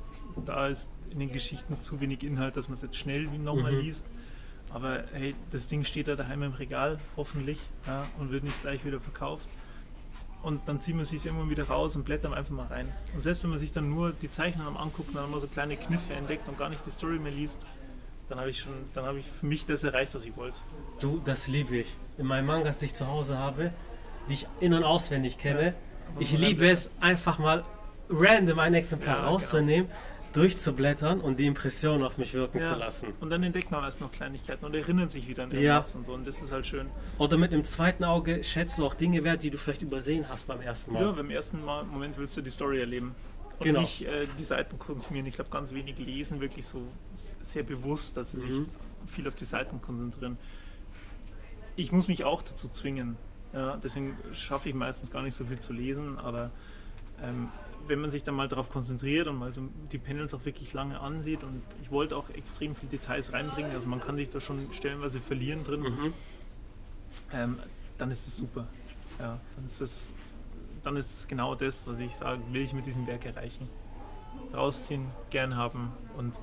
[0.46, 3.80] da ist in den Geschichten zu wenig Inhalt, dass man es jetzt schnell nochmal Mhm.
[3.80, 4.06] liest.
[4.72, 8.84] Aber hey, das Ding steht da daheim im Regal, hoffentlich, ja, und wird nicht gleich
[8.86, 9.48] wieder verkauft.
[10.44, 12.92] Und dann ziehen wir sich irgendwann wieder raus und blättern einfach mal rein.
[13.16, 15.78] Und selbst wenn man sich dann nur die Zeichnungen anguckt und dann mal so kleine
[15.78, 17.66] Kniffe entdeckt und gar nicht die Story mehr liest,
[18.30, 20.60] dann habe ich schon, dann habe ich für mich das erreicht, was ich wollte.
[21.00, 21.96] Du, das liebe ich.
[22.18, 23.72] In meinen Mangas, die ich zu Hause habe,
[24.30, 25.74] die ich in- und auswendig kenne,
[26.16, 26.20] Ja.
[26.20, 27.64] ich liebe es, einfach mal
[28.10, 29.32] random ein Exemplar Ja, genau.
[30.34, 32.64] Durchzublättern und die Impression auf mich wirken Ja.
[32.74, 33.14] zu lassen.
[33.22, 35.58] Und dann entdeckt man erst noch Kleinigkeiten und erinnert sich wieder an Ja.
[35.60, 36.14] irgendwas und so.
[36.14, 36.88] Und das ist halt schön.
[37.18, 40.48] Oder mit einem zweiten Auge schätzt du auch Dinge wert, die du vielleicht übersehen hast
[40.48, 41.04] beim ersten Mal.
[41.04, 43.16] Ja, beim ersten Mal, Moment willst du die Story erleben.
[43.60, 43.82] Und Genau.
[43.82, 45.28] nicht äh, die Seiten konsumieren.
[45.28, 46.82] Ich glaube, ganz wenig lesen wirklich so
[47.42, 48.56] sehr bewusst, dass sie Mhm.
[48.58, 48.74] sich
[49.08, 50.38] viel auf die Seiten konzentrieren.
[51.76, 53.18] Ich muss mich auch dazu zwingen.
[53.54, 56.50] Ja, deswegen schaffe ich meistens gar nicht so viel zu lesen, aber
[57.22, 57.50] ähm,
[57.88, 61.00] wenn man sich dann mal darauf konzentriert und mal so die Panels auch wirklich lange
[61.00, 64.72] ansieht und ich wollte auch extrem viel Details reinbringen, also man kann sich da schon
[64.74, 66.14] stellenweise verlieren drin, Mhm.
[67.34, 67.60] ähm,
[67.98, 68.68] dann ist es super.
[69.20, 70.14] Ja, dann ist es
[70.82, 73.70] dann ist es genau das, was ich sage, will ich mit diesem Werk erreichen.
[74.54, 76.40] Rausziehen, gern haben und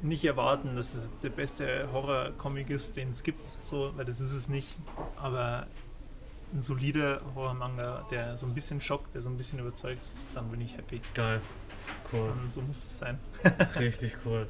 [0.00, 4.20] nicht erwarten, dass es jetzt der beste Horror-Comic ist, den es gibt, so, weil das
[4.20, 4.74] ist es nicht.
[5.16, 5.66] Aber
[6.52, 10.60] ein solider Horror-Manga, der so ein bisschen schockt, der so ein bisschen überzeugt, dann bin
[10.60, 11.00] ich happy.
[11.14, 11.40] Geil.
[12.12, 12.26] Cool.
[12.26, 13.18] Dann so muss es sein.
[13.78, 14.46] Richtig cool.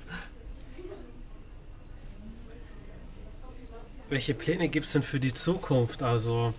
[4.09, 6.03] Welche Pläne gibt es denn für die Zukunft?
[6.03, 6.55] Also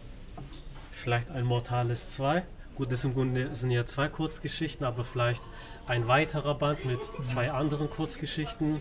[0.91, 2.43] vielleicht ein Mortales 2?
[2.75, 5.43] Gut, das sind ja zwei Kurzgeschichten, aber vielleicht
[5.87, 8.79] ein weiterer Band mit zwei anderen Kurzgeschichten.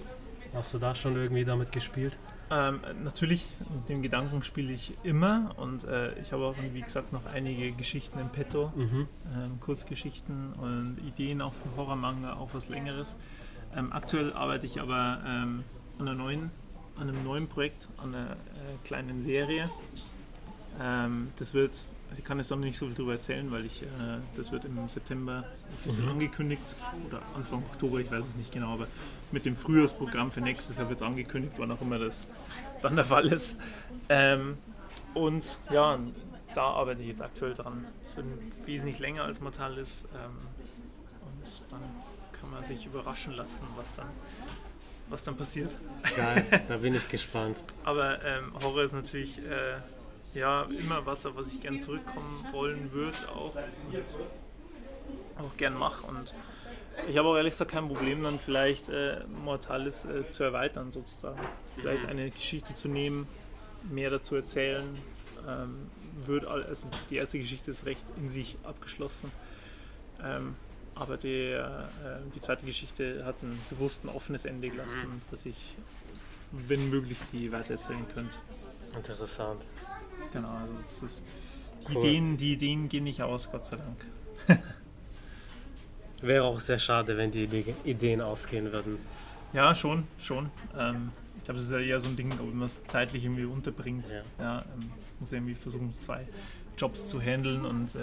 [0.54, 2.16] Hast du da schon irgendwie damit gespielt?
[2.50, 7.12] Ähm, natürlich, mit dem Gedanken spiele ich immer und äh, ich habe auch, wie gesagt,
[7.12, 8.72] noch einige Geschichten im Petto.
[8.74, 9.06] Mhm.
[9.34, 13.16] ähm, Kurzgeschichten und Ideen auch für Horrormanga, auch was längeres.
[13.76, 15.62] Ähm, aktuell arbeite ich aber ähm,
[15.98, 16.50] an, einer neuen,
[16.96, 18.36] an einem neuen Projekt, an einer äh,
[18.84, 19.68] kleinen Serie.
[20.80, 21.82] Ähm, das wird,
[22.16, 23.86] ich kann jetzt noch nicht so viel darüber erzählen, weil ich, äh,
[24.36, 26.12] das wird im September offiziell Mhm.
[26.12, 26.74] angekündigt
[27.06, 28.86] oder Anfang Oktober, ich weiß es nicht genau, aber
[29.32, 32.26] mit dem Frühjahrsprogramm für nächstes Jahr wird es angekündigt, wann auch immer das
[32.82, 33.56] dann der Fall ist.
[34.08, 34.58] Ähm,
[35.14, 35.98] und ja,
[36.54, 37.86] da arbeite ich jetzt aktuell dran.
[38.02, 38.26] Es wird
[38.66, 40.36] wesentlich länger als Mortalis ähm,
[41.22, 41.82] und dann
[42.32, 44.08] kann man sich überraschen lassen, was dann,
[45.08, 45.76] was dann passiert.
[46.16, 47.56] Geil, da bin ich gespannt.
[47.84, 52.92] Aber ähm, Horror ist natürlich äh, ja immer was, auf was ich gern zurückkommen wollen
[52.92, 56.06] würde auch und auch gern mache.
[56.06, 56.34] Und
[57.06, 61.40] ich habe auch ehrlich gesagt kein Problem, dann vielleicht äh, Mortalis äh, zu erweitern sozusagen.
[61.76, 63.26] Vielleicht eine Geschichte zu nehmen,
[63.90, 64.84] mehr dazu erzählen.
[65.46, 65.90] Ähm,
[66.26, 69.30] wird all, also die erste Geschichte ist recht in sich abgeschlossen.
[70.22, 70.56] Ähm,
[70.94, 71.62] aber die, äh,
[72.34, 75.76] die zweite Geschichte hat ein bewusst ein offenes Ende gelassen, dass ich,
[76.50, 78.36] wenn möglich, die weitererzählen könnte.
[78.96, 79.62] Interessant.
[80.32, 81.22] Genau, also das ist,
[81.88, 82.04] die, Cool.
[82.04, 84.06] Ideen, die Ideen gehen nicht aus, Gott sei Dank.
[86.20, 88.98] Wäre auch sehr schade, wenn die Ide- Ideen ausgehen würden.
[89.52, 90.50] Ja, schon, schon.
[90.76, 93.44] Ähm, ich glaube, das ist ja eher so ein Ding, ob man es zeitlich irgendwie
[93.44, 94.06] unterbringt.
[94.10, 94.22] Ja.
[94.44, 96.26] Ja, ähm, muss irgendwie versuchen, zwei
[96.76, 97.98] Jobs zu handeln und äh,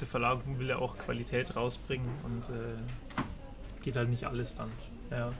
[0.00, 4.70] der Verlag will ja auch Qualität rausbringen und äh, geht halt nicht alles dann.
[5.10, 5.32] Ja,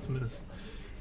[0.00, 0.42] zumindest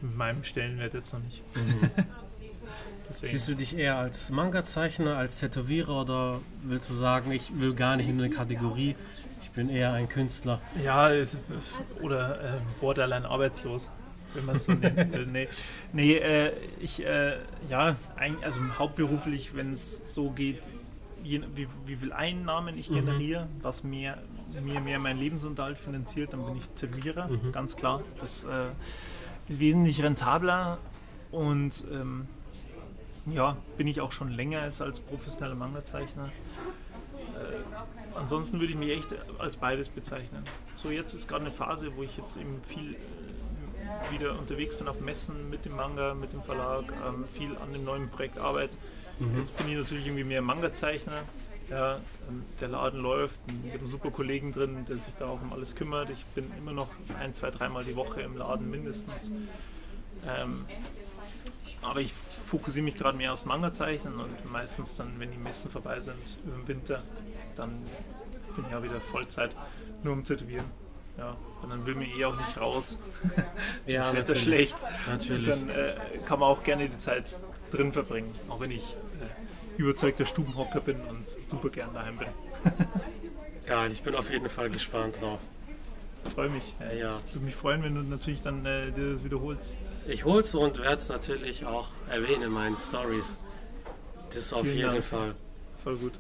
[0.02, 1.42] mit meinem Stellenwert jetzt noch nicht.
[3.10, 3.32] Deswegen.
[3.32, 7.96] Siehst du dich eher als Manga-Zeichner, als Tätowierer oder willst du sagen, ich will gar
[7.96, 8.96] nicht in eine Kategorie,
[9.58, 10.62] bin eher ein Künstler?
[10.84, 11.38] Ja, es,
[12.02, 13.90] oder äh, borderline arbeitslos,
[14.34, 15.26] wenn man es so nennen will.
[15.26, 15.50] Nee,
[15.92, 17.38] nee äh, ich, äh,
[17.70, 20.62] ja, ein, also hauptberuflich, wenn es so geht,
[21.24, 22.96] je, wie, wie viel Einnahmen ich Mhm.
[22.96, 24.18] generiere, was mir,
[24.64, 27.52] mir mehr meinen Lebensunterhalt finanziert, dann bin ich Tätowierer, Mhm.
[27.52, 28.04] ganz klar.
[28.20, 28.48] Das äh,
[29.50, 30.78] ist wesentlich rentabler
[31.32, 32.28] und ähm,
[33.26, 36.30] ja, bin ich auch schon länger jetzt als professioneller Manga-Zeichner.
[38.18, 40.44] Ansonsten würde ich mich echt als beides bezeichnen.
[40.76, 44.88] So, jetzt ist gerade eine Phase, wo ich jetzt eben viel äh, wieder unterwegs bin
[44.88, 48.78] auf Messen mit dem Manga, mit dem Verlag, ähm, viel an dem neuen Projekt arbeite.
[49.36, 51.24] Jetzt bin ich natürlich irgendwie mehr Manga-Zeichner.
[51.70, 51.96] Ja,
[52.30, 55.52] ähm, der Laden läuft, ich habe einen super Kollegen drin, der sich da auch um
[55.52, 56.10] alles kümmert.
[56.12, 56.88] Ich bin immer noch
[57.20, 59.32] ein, zwei, dreimal die Woche im Laden mindestens.
[60.28, 60.66] Ähm,
[61.82, 62.14] aber ich
[62.46, 66.56] fokussiere mich gerade mehr aufs Manga-Zeichnen und meistens dann, wenn die Messen vorbei sind über
[66.56, 67.04] den Winter,
[67.58, 67.72] dann
[68.56, 69.52] bin ich auch wieder Vollzeit
[70.04, 70.66] nur um Tätowieren.
[71.18, 72.98] Ja, und dann will mir eh auch nicht raus.
[73.88, 74.78] Ja, das Wetter schlecht.
[75.08, 75.50] Natürlich.
[75.50, 77.32] Und dann äh, kann man auch gerne die Zeit
[77.72, 82.28] drin verbringen, auch wenn ich äh, überzeugter Stubenhocker bin und super gern daheim bin.
[83.66, 85.40] Geil, ich bin auf jeden Fall gespannt drauf.
[86.34, 86.76] Freue mich.
[86.80, 87.10] Ja, ja.
[87.32, 89.78] Würde mich freuen, wenn du natürlich dann äh, dir das wiederholst.
[90.08, 93.38] Ich hol's und werde es natürlich auch erwähnen in meinen Stories.
[94.34, 95.04] Das auf Vielen jeden Dank.
[95.04, 95.36] Fall.
[95.84, 96.14] Voll gut.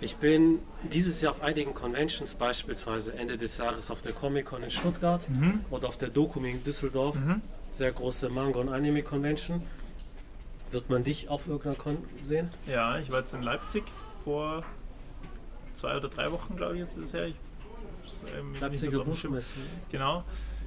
[0.00, 4.70] Ich bin dieses Jahr auf einigen Conventions, beispielsweise Ende des Jahres auf der Comic-Con in
[4.70, 5.64] Stuttgart Mhm.
[5.70, 7.42] oder auf der Dokumi in Düsseldorf, Mhm.
[7.70, 9.62] sehr große Manga- und Anime-Convention.
[10.70, 12.48] Wird man dich auf irgendeiner Con sehen?
[12.66, 13.84] Ja, ich war jetzt in Leipzig
[14.22, 14.62] vor
[15.74, 17.26] zwei oder drei Wochen, glaube ich, ist das her.
[17.28, 17.34] Ich,
[18.38, 19.02] ähm, Leipziger.
[19.02, 19.54] Buschmesse.
[19.90, 20.22] Genau.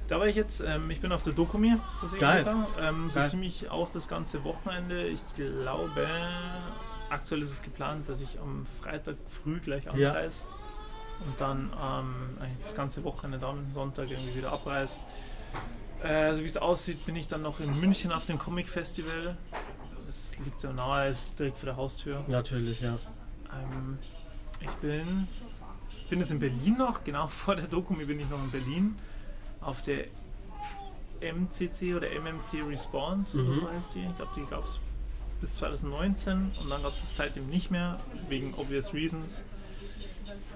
[0.08, 2.44] Da war ich jetzt, ähm, ich bin auf der Dokumi zu sehen Geil.
[2.82, 3.30] Ähm, so Geil.
[3.30, 5.06] ziemlich auch das ganze Wochenende.
[5.06, 6.06] Ich glaube,
[7.12, 9.92] aktuell ist es geplant, dass ich am Freitag früh gleich Ja.
[10.10, 10.42] anreise
[11.26, 14.98] und dann ähm, das ganze Wochenende dann Sonntag irgendwie wieder abreise.
[16.02, 19.36] Äh, also wie es aussieht, bin ich dann noch in München auf dem Comic Festival.
[20.06, 22.24] Das liegt ja nahe, ist direkt vor der Haustür.
[22.28, 22.98] Natürlich, ja.
[23.52, 23.98] Ähm,
[24.60, 25.28] ich bin,
[26.10, 28.98] bin jetzt in Berlin noch, genau vor der Dokumi bin ich noch in Berlin
[29.60, 30.06] auf der
[31.20, 32.72] MCC oder MMC oder
[33.42, 33.54] Mhm.
[33.54, 34.04] so heißt die.
[34.06, 34.80] Ich glaube, die gab es
[35.42, 39.42] bis 2019 und dann gab es es seitdem nicht mehr, wegen obvious reasons.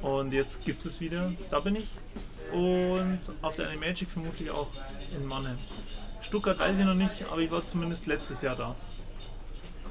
[0.01, 1.89] Und jetzt gibt es es wieder, da bin ich.
[2.53, 4.69] Und auf der Animagic vermutlich auch
[5.17, 5.59] in Mannheim.
[6.23, 8.75] Stuttgart weiß ich noch nicht, aber ich war zumindest letztes Jahr da.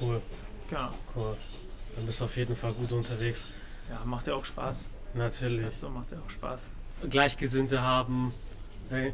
[0.01, 0.21] Cool,
[0.69, 0.89] Genau.
[1.15, 1.35] cool.
[1.95, 3.43] Dann bist du auf jeden Fall gut unterwegs.
[3.89, 4.85] Ja, macht ja auch Spaß.
[5.13, 5.75] Natürlich.
[5.75, 6.61] So macht ja auch Spaß.
[7.09, 8.33] Gleichgesinnte haben,
[8.91, 9.11] äh,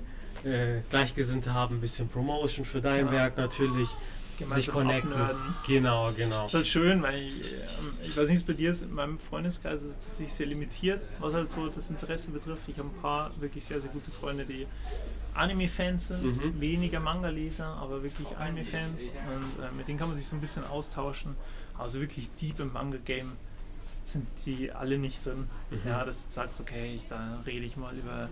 [0.48, 3.12] äh, Gleichgesinnte haben ein bisschen Promotion für dein Genau.
[3.12, 3.90] Werk natürlich.
[4.50, 5.12] Sich connecten.
[5.14, 5.56] abnörden.
[5.68, 6.44] Genau, genau.
[6.44, 8.94] Das ist halt schön, weil ich, ähm, ich weiß nicht, es bei dir ist, in
[8.94, 12.64] meinem Freundeskreis ist es tatsächlich sehr limitiert, was halt so das Interesse betrifft.
[12.68, 14.66] Ich habe ein paar wirklich sehr, sehr gute Freunde, die
[15.34, 16.60] Anime-Fans sind, Mhm.
[16.60, 20.66] weniger Manga-Leser, aber wirklich Anime-Fans und äh, mit denen kann man sich so ein bisschen
[20.66, 21.36] austauschen.
[21.78, 23.32] Also wirklich deep im Manga-Game
[24.04, 25.48] sind die alle nicht drin.
[25.70, 25.78] Mhm.
[25.88, 28.30] Ja, dass du sagst, okay, ich, da rede ich mal über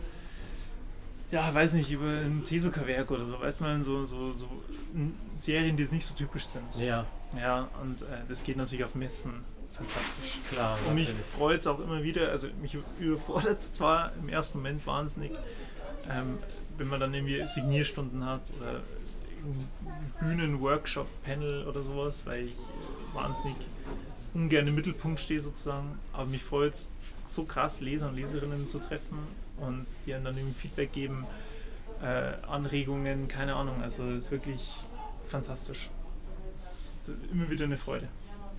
[1.32, 4.48] ja, weiß nicht, über ein Tezuka-Werk oder so, weiß man, so, so, so
[5.38, 6.64] Serien, die jetzt nicht so typisch sind.
[6.80, 7.06] Ja,
[7.38, 10.40] Ja, und äh, das geht natürlich auf Messen fantastisch.
[10.52, 11.26] klar, Und mich natürlich.
[11.28, 15.32] freut es auch immer wieder, also mich überfordert es zwar im ersten Moment wahnsinnig,
[16.10, 16.40] ähm,
[16.78, 18.82] wenn man dann irgendwie Signierstunden hat oder
[20.20, 22.56] Bühnen-Workshop-Panel oder sowas, weil ich
[23.14, 23.56] wahnsinnig
[24.34, 25.98] ungern im Mittelpunkt stehe sozusagen.
[26.14, 26.90] Aber mich freut es
[27.26, 29.18] so krass, Leser und Leserinnen zu treffen
[29.62, 31.26] und die dann irgendwie Feedback geben,
[32.02, 33.82] äh, Anregungen, keine Ahnung.
[33.82, 34.62] Also es ist wirklich
[35.26, 35.90] fantastisch.
[36.56, 38.08] Es ist immer wieder eine Freude.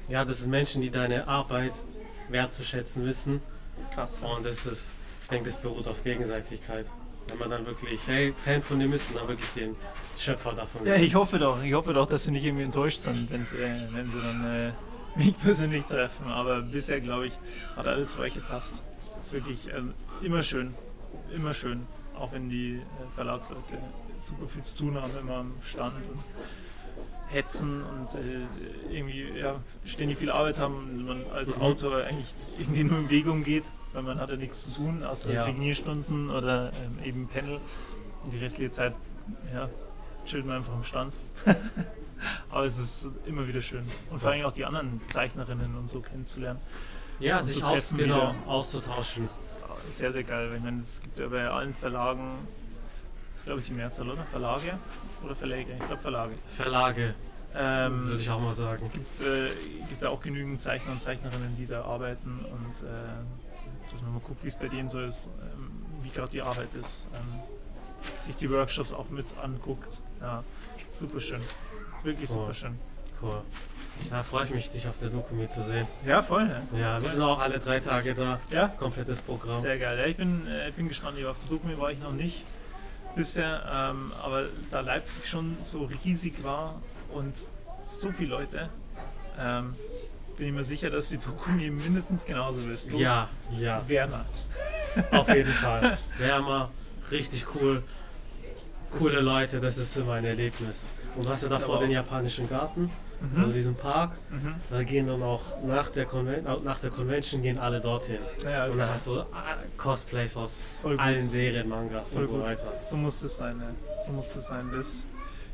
[0.09, 1.73] Ja, das sind Menschen, die deine Arbeit
[2.29, 3.41] wertzuschätzen wissen.
[3.95, 4.21] Krass.
[4.21, 6.87] Und das ist, ich denke, das beruht auf Gegenseitigkeit.
[7.29, 9.77] Wenn man dann wirklich, hey, Fan von dem ist und dann wirklich den
[10.19, 11.63] Schöpfer davon Ja, ich hoffe doch.
[11.63, 14.73] Ich hoffe doch, dass sie nicht irgendwie enttäuscht sind, wenn sie, wenn sie dann äh,
[15.17, 16.27] mich persönlich treffen.
[16.27, 17.35] Aber bisher, glaube ich,
[17.77, 18.83] hat alles soweit gepasst.
[19.23, 19.81] ist wirklich äh,
[20.23, 20.75] immer schön.
[21.35, 21.87] Immer schön.
[22.19, 22.81] Auch wenn die äh,
[23.15, 23.79] Verlagsleute
[24.19, 26.19] super viel zu tun haben, immer am Stand und
[27.29, 31.63] hetzen und äh, irgendwie ja, ständig viel Arbeit haben und man als Mhm.
[31.63, 35.33] Autor eigentlich irgendwie nur in Bewegung geht, weil man hat ja nichts zu tun, außer
[35.33, 35.45] Ja.
[35.45, 37.61] Signierstunden oder ähm, eben Panel.
[38.25, 38.95] Und die restliche Zeit
[39.55, 39.69] ja,
[40.27, 41.15] chillt man einfach am Stand.
[42.51, 43.85] Aber es ist immer wieder schön.
[44.11, 46.59] Und vor allem auch die anderen Zeichnerinnen und so kennenzulernen.
[47.19, 49.29] Ja, sich aus, genau, auszutauschen.
[49.91, 50.53] Sehr, sehr geil.
[50.57, 52.39] Ich meine, es gibt ja bei allen Verlagen,
[53.33, 54.23] das ist glaube ich die Mehrzahl, oder?
[54.25, 54.79] Verlage
[55.25, 55.73] oder Verläge?
[55.79, 56.35] Ich glaube Verlage.
[56.57, 57.15] Verlage,
[57.55, 58.89] Ähm, würde ich auch mal sagen.
[58.93, 59.49] gibt es äh,
[59.89, 64.45] gibt's auch genügend Zeichner und Zeichnerinnen, die da arbeiten und äh, dass man mal guckt,
[64.45, 65.71] wie es bei denen so ist, ähm,
[66.03, 67.41] wie gerade die Arbeit ist, ähm,
[68.21, 70.01] sich die Workshops auch mit anguckt.
[70.21, 70.45] Ja,
[70.91, 71.41] super schön.
[72.05, 72.79] Wirklich super schön.
[73.23, 73.43] Cool.
[74.09, 75.87] Da freue ich mich, dich auf der Doku zu sehen.
[76.07, 76.47] Ja, voll.
[76.47, 76.63] Ne?
[76.79, 78.41] Ja, wir sind auch alle drei Tage da.
[78.51, 79.61] Ja, Komplettes Programm.
[79.61, 79.99] sehr geil.
[79.99, 81.19] Ja, ich, bin, äh, bin gespannt.
[81.27, 82.45] Auf der Doku war ich noch nicht
[83.15, 86.81] bisher, ähm, aber da Leipzig schon so riesig war
[87.13, 87.35] und
[87.79, 88.69] so viele Leute,
[89.39, 89.75] ähm,
[90.39, 92.87] bin ich mir sicher, dass die Doku mindestens genauso wird.
[92.89, 93.29] Bloß Ja,
[93.59, 94.25] ja, Wärmer.
[95.11, 95.99] auf jeden Fall.
[96.19, 96.71] Wärmer,
[97.11, 97.83] richtig cool.
[98.99, 100.87] Coole Leute, das ist immer ein Erlebnis.
[101.17, 102.91] Und du hast ja davor den japanischen Garten,
[103.23, 103.53] also Mhm.
[103.53, 104.13] diesen Park.
[104.31, 104.55] Mhm.
[104.71, 108.19] Da gehen dann auch nach der, Conven äh, nach der Convention gehen alle dorthin.
[108.45, 109.25] Ja, Und dann hast du äh,
[109.77, 111.01] Cosplays aus Voll gut.
[111.01, 112.45] allen Serien, Mangas Voll und so gut.
[112.45, 112.73] weiter.
[112.83, 113.75] So muss das sein, ne?
[114.07, 114.71] So muss das sein.
[114.73, 115.07] Das,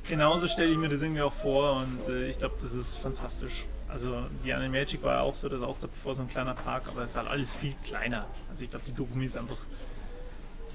[0.09, 3.67] genauso stelle ich mir das irgendwie auch vor und äh, ich glaube, das ist fantastisch.
[3.89, 7.03] Also die Animagic war ja auch so, dass auch davor so ein kleiner Park, aber
[7.03, 8.27] es ist halt alles viel kleiner.
[8.51, 9.59] Also ich glaube, die Dokumi ist einfach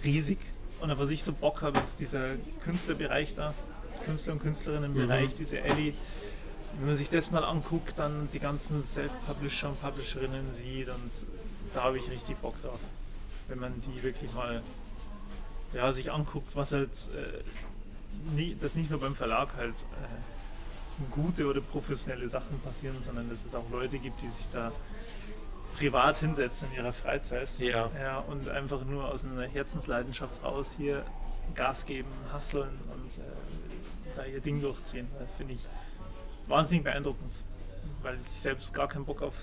[0.04, 0.40] riesig.
[0.80, 2.30] Und auf was ich so Bock habe, ist dieser
[2.64, 3.54] Künstlerbereich da,
[4.06, 5.38] Künstler und Künstlerinnenbereich, Mhm.
[5.38, 5.94] diese Ellie.
[6.78, 11.12] Wenn man sich das mal anguckt, dann die ganzen Self-Publisher und Publisherinnen sieht und
[11.74, 12.80] da habe ich richtig Bock drauf.
[13.48, 14.62] Wenn man die wirklich mal
[15.74, 21.48] ja, sich anguckt, was halt, äh, nie, dass nicht nur beim Verlag halt äh, gute
[21.48, 24.72] oder professionelle Sachen passieren, sondern dass es auch Leute gibt, die sich da
[25.78, 27.50] privat hinsetzen in ihrer Freizeit.
[27.58, 27.90] Ja.
[28.00, 28.20] ja.
[28.20, 31.06] Und einfach nur aus einer Herzensleidenschaft raus hier
[31.56, 35.08] Gas geben, hasseln und äh, da ihr Ding durchziehen.
[35.38, 35.62] Finde ich
[36.52, 37.34] wahnsinnig beeindruckend,
[38.02, 39.36] weil ich selbst gar keinen Bock auf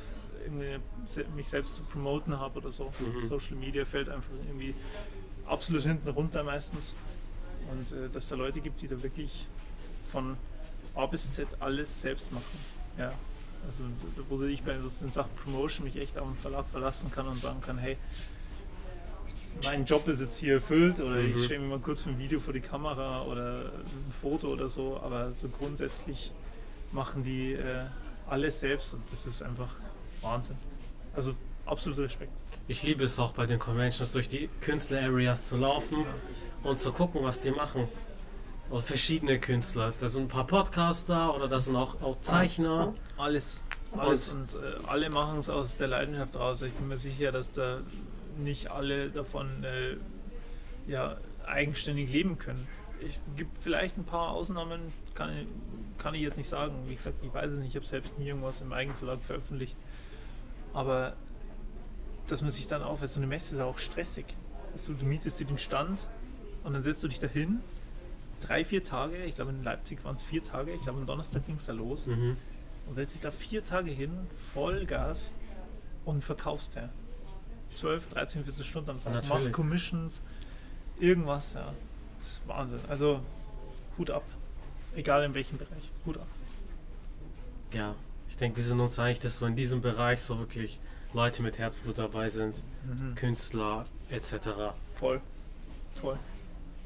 [1.36, 2.92] mich selbst zu promoten habe oder so.
[3.00, 3.20] Mhm.
[3.20, 4.74] Social Media fällt einfach irgendwie
[5.46, 6.94] absolut hinten runter meistens.
[7.70, 9.46] Und äh, dass es da Leute gibt, die da wirklich
[10.04, 10.36] von
[10.94, 12.58] A bis Z alles selbst machen.
[12.96, 13.12] Ja.
[13.66, 13.82] Also
[14.28, 17.60] wo ich bei in Sachen Promotion mich echt auf den Verlag verlassen kann und sagen
[17.60, 17.98] kann, hey,
[19.64, 21.36] mein Job ist jetzt hier erfüllt oder mhm.
[21.36, 24.68] ich stelle mir mal kurz für ein Video vor die Kamera oder ein Foto oder
[24.68, 26.32] so, aber so grundsätzlich
[26.92, 27.84] machen die äh,
[28.28, 29.74] alles selbst und das ist einfach
[30.20, 30.56] Wahnsinn.
[31.14, 31.34] Also
[31.66, 32.32] absoluter Respekt.
[32.66, 36.04] Ich liebe es auch bei den Conventions durch die Künstler-Areas zu laufen
[36.62, 37.88] und zu gucken, was die machen.
[38.68, 39.94] Und verschiedene Künstler.
[39.98, 42.92] Da sind ein paar Podcaster oder da sind auch, auch Zeichner.
[43.16, 43.64] Alles.
[43.96, 44.34] Alles.
[44.34, 46.60] Und, und äh, alle machen es aus der Leidenschaft raus.
[46.60, 47.80] Ich bin mir sicher, dass da
[48.36, 49.96] nicht alle davon äh,
[50.86, 51.16] ja,
[51.46, 52.68] eigenständig leben können.
[53.06, 54.80] Es gibt vielleicht ein paar Ausnahmen,
[55.14, 55.46] kann,
[55.98, 56.74] kann ich jetzt nicht sagen.
[56.86, 57.68] Wie gesagt, ich weiß es nicht.
[57.68, 59.76] Ich habe selbst nie irgendwas im Eigenverlag veröffentlicht.
[60.72, 61.14] Aber
[62.26, 64.26] dass man sich dann auch, weil so eine Messe ist auch stressig.
[64.72, 66.08] Also du mietest dir den Stand
[66.62, 67.60] und dann setzt du dich dahin.
[68.40, 71.46] Drei, vier Tage, ich glaube in Leipzig waren es vier Tage, ich glaube am Donnerstag
[71.46, 72.06] ging es da los.
[72.06, 72.36] Mhm.
[72.86, 75.34] Und setzt dich da vier Tage hin, Vollgas
[76.04, 76.88] und verkaufst ja.
[77.72, 79.14] 12, 13, 14 Stunden am Tag.
[79.14, 79.28] Natürlich.
[79.28, 80.22] Machst Commissions,
[80.98, 81.74] irgendwas, ja.
[82.18, 82.80] Das ist Wahnsinn.
[82.88, 83.20] Also
[83.96, 84.24] Hut ab.
[84.94, 85.90] Egal in welchem Bereich.
[86.04, 86.26] Hut ab.
[87.72, 87.94] Ja,
[88.28, 90.80] ich denke, wir sind uns einig, dass so in diesem Bereich so wirklich
[91.12, 93.14] Leute mit Herzblut dabei sind, mhm.
[93.14, 94.74] Künstler etc.
[94.94, 95.20] Voll.
[95.94, 96.18] Voll.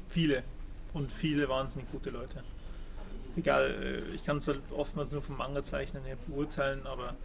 [0.07, 0.43] Viele.
[0.93, 2.43] Und viele wahnsinnig gute Leute.
[3.35, 7.15] Egal, äh, ich kann es halt oftmals nur vom Manga-Zeichnen her beurteilen, aber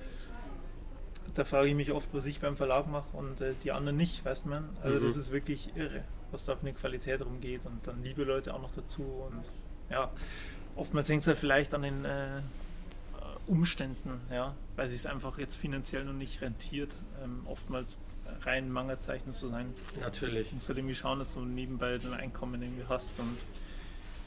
[1.34, 4.24] da frage ich mich oft, was ich beim Verlag mache und äh, die anderen nicht,
[4.24, 4.68] weißt man.
[4.82, 5.02] Also mhm.
[5.02, 8.60] das ist wirklich irre, was da auf eine Qualität rumgeht und dann liebe Leute auch
[8.60, 9.50] noch dazu und
[9.90, 10.10] ja,
[10.76, 12.40] oftmals hängt es halt vielleicht an den äh,
[13.46, 17.98] Umständen, ja, weil es sich einfach jetzt finanziell noch nicht rentiert, ähm, oftmals
[18.42, 19.72] rein Manga-Zeichner zu sein.
[20.00, 20.50] Natürlich.
[20.50, 23.38] Du musst halt irgendwie schauen, dass du nebenbei dein Einkommen irgendwie hast und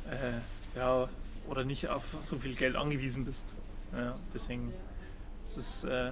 [0.09, 1.07] äh, ja,
[1.47, 3.45] oder nicht auf so viel Geld angewiesen bist.
[3.93, 4.73] Ja, deswegen
[5.45, 6.11] ist es äh,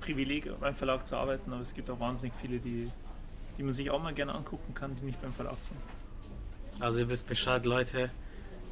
[0.00, 2.90] Privileg, beim Verlag zu arbeiten, aber es gibt auch wahnsinnig viele, die,
[3.60, 6.82] die man sich auch mal gerne angucken kann, die nicht beim Verlag sind.
[6.82, 8.08] Also ihr wisst Bescheid, Leute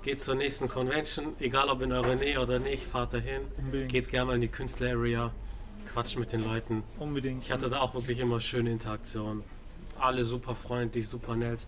[0.03, 3.43] geht zur nächsten Convention, egal ob in eurer Nähe oder nicht, fahrt dahin.
[3.59, 3.93] Unbedingt.
[3.93, 5.31] Geht gerne mal in die Künstler-Area,
[5.93, 6.85] quatscht mit den Leuten.
[6.99, 7.45] Unbedingt.
[7.45, 9.43] Ich hatte da auch wirklich immer schöne Interaktionen.
[10.01, 11.67] Alle super freundlich, super nett.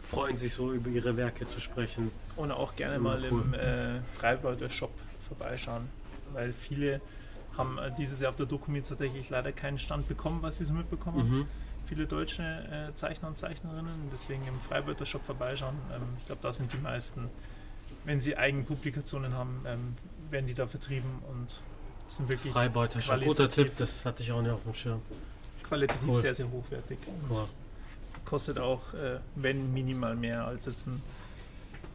[0.00, 2.12] Freuen sich so über ihre Werke zu sprechen.
[2.34, 3.42] Und auch gerne mal cool.
[3.42, 4.92] im äh, Freibeuter Shop
[5.28, 5.90] vorbeischauen,
[6.32, 7.02] weil viele
[7.58, 10.72] haben äh, dieses Jahr auf der Dokumi tatsächlich leider keinen Stand bekommen, was sie so
[10.72, 11.46] mitbekommen mhm.
[11.86, 15.76] Viele deutsche äh, Zeichner und Zeichnerinnen, deswegen im Freibeuter Shop vorbeischauen.
[15.92, 17.28] Ähm, ich glaube, da sind die meisten
[18.04, 19.94] wenn sie eigene Publikationen haben, ähm,
[20.30, 21.60] werden die da vertrieben und
[22.08, 25.00] sind wirklich Freibeuter, schon guter Tipp, das hatte ich auch nicht auf dem Schirm.
[25.62, 26.16] Qualitativ cool.
[26.16, 26.98] sehr, sehr hochwertig.
[27.30, 27.48] Cool.
[28.24, 31.02] Kostet auch, äh, wenn minimal mehr als jetzt ein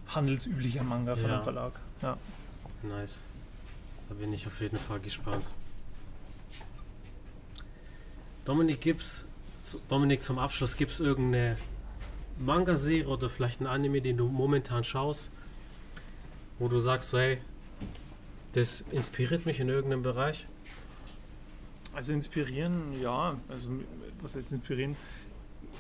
[0.08, 1.36] handelsüblicher Manga von ja.
[1.36, 1.74] einem Verlag.
[2.02, 2.18] Ja.
[2.82, 3.20] Nice.
[4.08, 5.46] Da bin ich auf jeden Fall gespannt.
[8.46, 9.26] Dominik, gibt's
[9.88, 11.58] Dominik zum Abschluss, gibt es irgendeine
[12.40, 15.30] Manga-Serie oder vielleicht ein Anime, den du momentan schaust,
[16.58, 17.40] wo du sagst, so, hey,
[18.54, 20.48] das inspiriert mich in irgendeinem Bereich?
[21.94, 23.38] Also inspirieren, ja.
[23.48, 23.70] Also
[24.22, 24.96] was heißt inspirieren?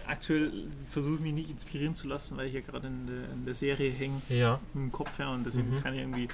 [0.05, 3.55] Aktuell versuche ich mich nicht inspirieren zu lassen, weil ich ja gerade in, in, der
[3.55, 4.59] Serie hänge ja.
[4.73, 5.83] im Kopf her und deswegen mhm.
[5.83, 6.27] keine irgendwie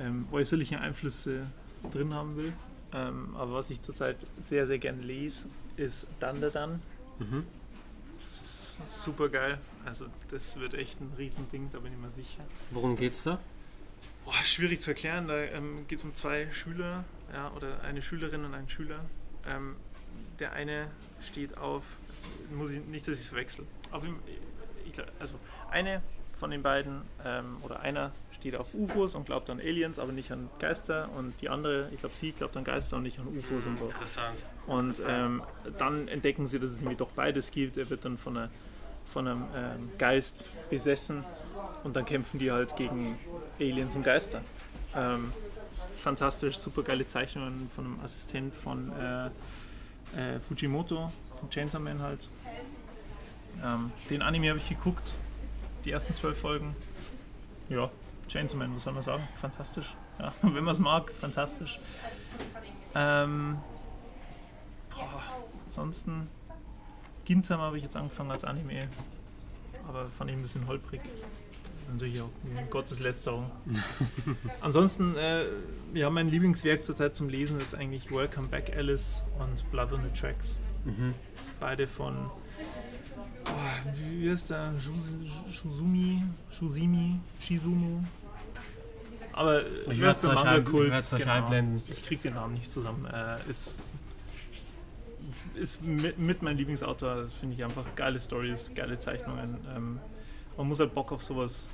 [0.00, 1.46] ähm, äußerliche Einflüsse
[1.92, 2.52] drin haben will.
[2.94, 6.80] Ähm, aber was ich zurzeit sehr, sehr gerne lese, ist Dandadan.
[7.18, 7.44] Mhm.
[8.20, 9.58] Super geil.
[9.84, 12.42] Also das wird echt ein Riesending, da bin ich mir sicher.
[12.70, 13.38] Worum geht's da?
[14.24, 15.28] Boah, schwierig zu erklären.
[15.28, 19.04] Da ähm, geht es um zwei Schüler ja, oder eine Schülerin und einen Schüler.
[19.46, 19.76] Ähm,
[20.38, 20.88] der eine
[21.20, 21.98] steht auf,
[22.54, 23.66] muss ich nicht, dass ich es verwechsel.
[23.90, 24.04] Auf,
[24.86, 25.34] ich, also
[25.70, 26.02] eine
[26.36, 30.30] von den beiden ähm, oder einer steht auf UFOs und glaubt an Aliens, aber nicht
[30.32, 33.66] an Geister und die andere, ich glaube sie glaubt an Geister und nicht an UFOs
[33.66, 33.84] und so.
[33.86, 34.36] Interessant.
[34.66, 35.42] Und Interessant.
[35.66, 37.76] Ähm, dann entdecken sie, dass es irgendwie doch beides gibt.
[37.76, 38.50] Er wird dann von, einer,
[39.06, 41.24] von einem ähm, Geist besessen
[41.84, 43.16] und dann kämpfen die halt gegen
[43.58, 44.42] Aliens und Geister.
[44.94, 45.32] Ähm,
[45.74, 49.26] fantastisch, super geile Zeichnungen von einem Assistent von äh,
[50.16, 52.28] äh, Fujimoto, von Chainsaw Man halt.
[53.62, 55.14] Ähm, den Anime habe ich geguckt,
[55.84, 56.74] die ersten zwölf Folgen.
[57.68, 57.90] Ja,
[58.28, 59.22] Chainsaw Man, was soll man sagen?
[59.40, 59.94] Fantastisch.
[60.18, 61.80] Ja, wenn man es mag, fantastisch.
[62.94, 63.58] Ähm,
[64.90, 65.22] boah,
[65.66, 66.28] ansonsten
[67.24, 68.88] Ginzam habe ich jetzt angefangen als Anime,
[69.88, 71.00] aber fand ich ein bisschen holprig.
[71.78, 72.30] Das ist natürlich auch
[72.70, 73.50] Gotteslästerung.
[74.62, 75.44] Ansonsten, äh,
[75.92, 80.18] ja, mein Lieblingswerk zurzeit zum Lesen ist eigentlich Welcome Back Alice und Blood on the
[80.18, 80.58] Tracks.
[80.86, 81.14] Mhm.
[81.60, 82.30] Beide von,
[83.48, 83.90] oh,
[84.20, 84.72] wie heißt der?
[84.78, 88.02] Shuz- Shuzumi, Shuzimi, Shizumu.
[89.32, 91.82] Aber äh, Ich wer werd's für euch ein- Manga-Kult, ich euch einblenden.
[91.88, 93.04] Ich krieg den Namen nicht zusammen.
[93.06, 93.78] Äh, ist,
[95.54, 99.58] ist mit, mit mein Lieblingsautor, finde ich einfach geile Stories, geile Zeichnungen.
[99.74, 99.98] Ähm,
[100.56, 101.66] man muss halt Bock auf sowas,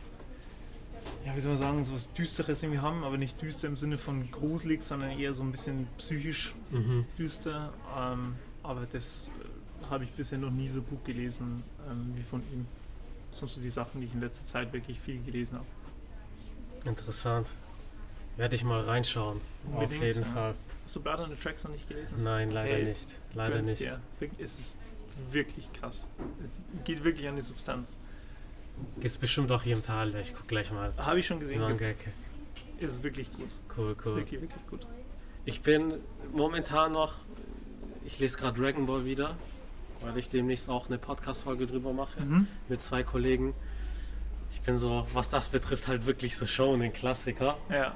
[1.25, 4.31] ja, wie soll man sagen, sowas Düsteres irgendwie haben, aber nicht düster im Sinne von
[4.31, 7.05] gruselig, sondern eher so ein bisschen psychisch Mhm.
[7.18, 7.73] düster.
[7.99, 9.29] Ähm, aber das
[9.89, 12.66] habe ich bisher noch nie so gut gelesen ähm, wie von ihm.
[13.31, 15.66] Das sind so die Sachen, die ich in letzter Zeit wirklich viel gelesen habe.
[16.85, 17.51] Interessant.
[18.37, 19.41] Werde ich mal reinschauen.
[19.72, 20.28] Auf Unbedingt, jeden ja.
[20.28, 20.55] Fall.
[20.85, 22.22] Hast du Blood on the Tracks noch nicht gelesen?
[22.22, 23.07] Nein, leider Hey, nicht.
[23.35, 23.81] Leider nicht.
[23.81, 24.01] Dir.
[24.39, 24.76] Es ist
[25.31, 26.09] wirklich krass.
[26.45, 27.99] Es geht wirklich an die Substanz.
[28.97, 30.14] Gibt's bestimmt auch hier im Tal.
[30.16, 30.93] Ich guck gleich mal.
[30.97, 31.62] Habe ich schon gesehen.
[32.78, 33.51] Ist wirklich gut.
[33.76, 34.16] Cool, cool.
[34.16, 34.87] Wirklich, wirklich gut.
[35.45, 35.95] Ich bin
[36.33, 37.14] momentan noch,
[38.05, 39.37] ich lese gerade Dragon Ball wieder,
[40.03, 42.47] weil ich demnächst auch eine Podcast-Folge drüber mache Mhm.
[42.69, 43.55] mit zwei Kollegen.
[44.53, 47.57] Ich bin so, was das betrifft, halt wirklich so schon ein Klassiker.
[47.69, 47.95] Ja,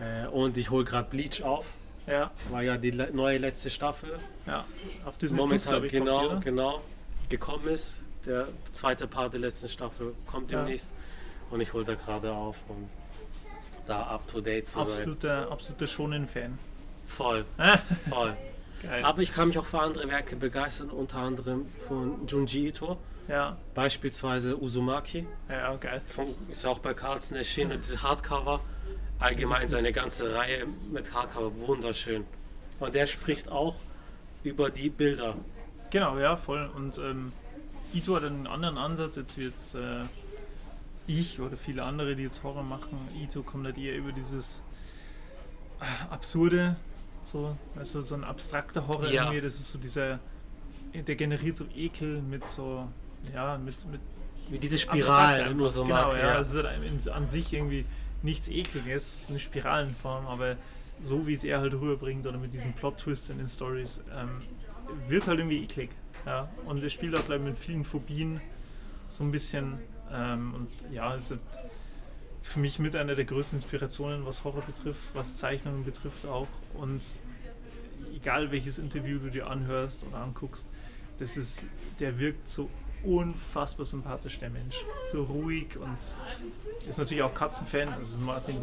[0.00, 1.66] Äh, und ich hole gerade Bleach auf,
[2.06, 4.18] ja, war ja die le neue letzte Staffel.
[4.46, 4.64] ja.
[5.04, 6.80] Auf Plus, momentan glaub ich, kommt genau, genau
[7.28, 7.98] gekommen ist.
[8.24, 10.60] Der zweite Part der letzten Staffel kommt Ja.
[10.62, 10.94] demnächst
[11.50, 12.88] und ich hole da gerade auf, um
[13.86, 14.88] da up to date zu sein.
[14.88, 16.58] Absoluter, absoluter Shonen-Fan.
[17.06, 17.44] Voll,
[18.08, 18.36] voll.
[18.82, 19.04] Geil.
[19.04, 23.56] Aber ich kann mich auch für andere Werke begeistern, unter anderem von Junji Ito, ja,
[23.74, 25.26] beispielsweise Uzumaki.
[25.48, 26.00] ja, geil.
[26.06, 28.60] Von, ist auch bei Carlsen erschienen und diese Hardcover.
[29.18, 32.24] Allgemein seine ganze Reihe mit Hardcover wunderschön.
[32.78, 33.76] Und der spricht auch
[34.42, 35.36] über die Bilder.
[35.90, 36.70] Genau, ja, voll.
[36.74, 37.32] Und ähm,
[37.92, 40.04] Ito hat einen anderen Ansatz, jetzt wie jetzt äh,
[41.06, 42.96] ich oder viele andere, die jetzt Horror machen.
[43.20, 44.62] Ito kommt halt eher über dieses
[45.80, 46.76] äh, Absurde,
[47.22, 49.24] so, also so ein abstrakter Horror Ja.
[49.24, 49.40] irgendwie.
[49.40, 50.18] Das ist so dieser,
[50.94, 52.88] der generiert so Ekel mit so,
[53.34, 54.00] ja, mit, mit
[54.48, 55.56] Wie diese Spiralen, einfach.
[55.56, 56.18] nur so genau, mag.
[56.18, 56.40] ja.
[56.42, 56.70] Ja.
[56.70, 57.84] In, an sich irgendwie
[58.22, 60.56] nichts Ekliges, eine Spiralenform, aber
[61.02, 64.28] so wie es er halt rüberbringt oder mit diesen Plot-Twists in den Stories, ähm,
[65.08, 65.90] wird halt irgendwie eklig.
[66.26, 66.48] Ja?
[66.66, 68.40] Und er spielt auch gleich mit vielen Phobien
[69.08, 69.78] so ein bisschen.
[70.12, 71.34] Ähm, und ja, ist
[72.42, 76.48] für mich mit einer der größten Inspirationen, was Horror betrifft, was Zeichnungen betrifft auch.
[76.74, 77.02] Und
[78.14, 80.66] egal welches Interview du dir anhörst oder anguckst,
[81.18, 81.66] das ist,
[81.98, 82.70] der wirkt so
[83.04, 84.76] unfassbar sympathisch, der Mensch.
[85.10, 85.96] So ruhig und
[86.88, 87.88] ist natürlich auch Katzenfan.
[87.94, 88.56] Also Martin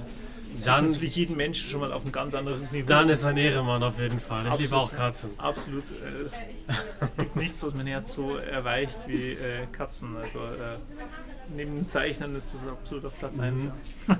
[0.63, 2.88] Dann- natürlich jeden Menschen schon mal auf ein ganz anderes Niveau.
[2.88, 4.45] Dann ist ein Ehrenmann auf jeden Fall.
[4.47, 4.93] Ich liebe Absolut.
[4.93, 5.30] auch Katzen.
[5.39, 5.84] Absolut.
[5.91, 6.39] Äh, Es
[7.17, 10.15] gibt nichts, was mein Herz so erweicht wie äh, Katzen.
[10.17, 10.78] Also äh,
[11.55, 13.63] neben dem Zeichnen ist das absolut auf Platz 1.
[13.63, 13.71] Mhm.
[14.07, 14.19] Ja.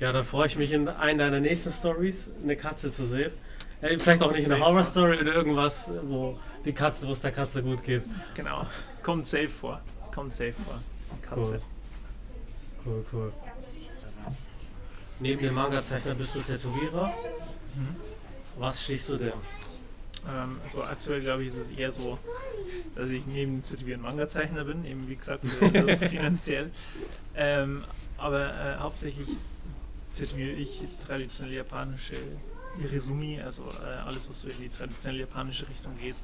[0.00, 3.32] Ja, da freue ich mich in einer deiner nächsten Stories eine Katze zu sehen.
[3.80, 4.68] Äh, vielleicht auch nicht eine Safe.
[4.68, 8.02] Horror-Story oder irgendwas, wo die Katze, wo es der Katze gut geht.
[8.34, 8.66] Genau.
[9.02, 9.80] Kommt safe vor.
[10.12, 10.80] Kommt safe vor.
[11.22, 11.60] Katze.
[12.84, 13.32] Cool, cool.
[15.20, 17.14] Neben dem Manga-Zeichner bist du Tätowierer.
[17.74, 17.96] Mhm.
[18.58, 19.32] Was schließt du denn?
[20.28, 22.18] Ähm, also aktuell glaube ich ist es eher so,
[22.94, 26.70] dass ich neben Tätowieren Manga-Zeichner bin, eben wie gesagt äh, finanziell.
[27.34, 27.84] Ähm,
[28.18, 29.28] aber äh, hauptsächlich
[30.16, 32.16] tätowiere ich traditionell japanische
[32.82, 36.16] Irizumi, also äh, alles was so in die traditionell japanische Richtung geht.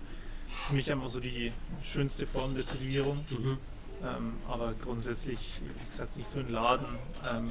[0.50, 3.24] Das ist für mich einfach so die schönste Form der Tätowierung.
[3.30, 3.58] Mhm.
[4.02, 6.86] Ähm, aber grundsätzlich, wie gesagt, nicht für einen Laden.
[7.30, 7.50] Ähm,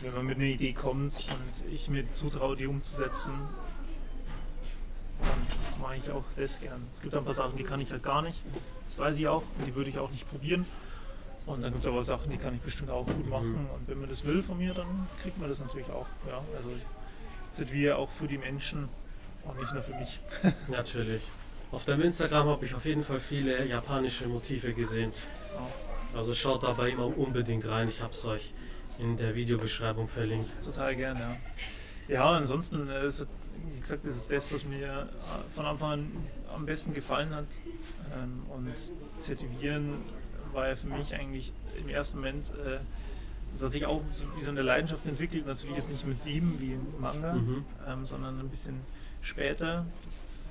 [0.00, 3.32] wenn man mit einer Idee kommt und ich mir zutraue, die umzusetzen,
[5.20, 6.86] dann mache ich auch das gern.
[6.92, 8.38] Es gibt ein paar Sachen, die kann ich halt gar nicht.
[8.84, 10.66] Das weiß ich auch und die würde ich auch nicht probieren.
[11.46, 13.52] Und dann gibt es aber Sachen, die kann ich bestimmt auch gut machen.
[13.52, 13.70] Mhm.
[13.70, 16.06] Und wenn man das will von mir, dann kriegt man das natürlich auch.
[16.26, 16.82] Ja, also ich
[17.56, 18.88] tätowiere auch für die Menschen
[19.44, 20.20] und nicht nur für mich.
[20.68, 21.22] Natürlich.
[21.70, 25.12] Auf deinem Instagram habe ich auf jeden Fall viele japanische Motive gesehen.
[26.14, 27.88] Also schaut da bei ihm auch unbedingt rein.
[27.88, 28.52] Ich habe es euch
[28.98, 30.50] in der Videobeschreibung verlinkt.
[30.64, 31.36] Total gern, ja.
[32.06, 33.26] Ja, ansonsten, äh, ist,
[33.74, 36.12] wie gesagt, das ist das, was mir äh, von Anfang an
[36.54, 37.46] am besten gefallen hat.
[38.14, 38.72] Ähm, Und
[39.24, 40.02] Tätowieren
[40.52, 42.78] war ja für mich eigentlich im ersten Moment, äh,
[43.52, 44.02] das hat sich auch
[44.36, 45.46] wie so eine Leidenschaft entwickelt.
[45.46, 47.64] Natürlich jetzt nicht mit sieben wie im Manga, Mhm.
[47.88, 48.80] ähm, sondern ein bisschen
[49.20, 49.86] später.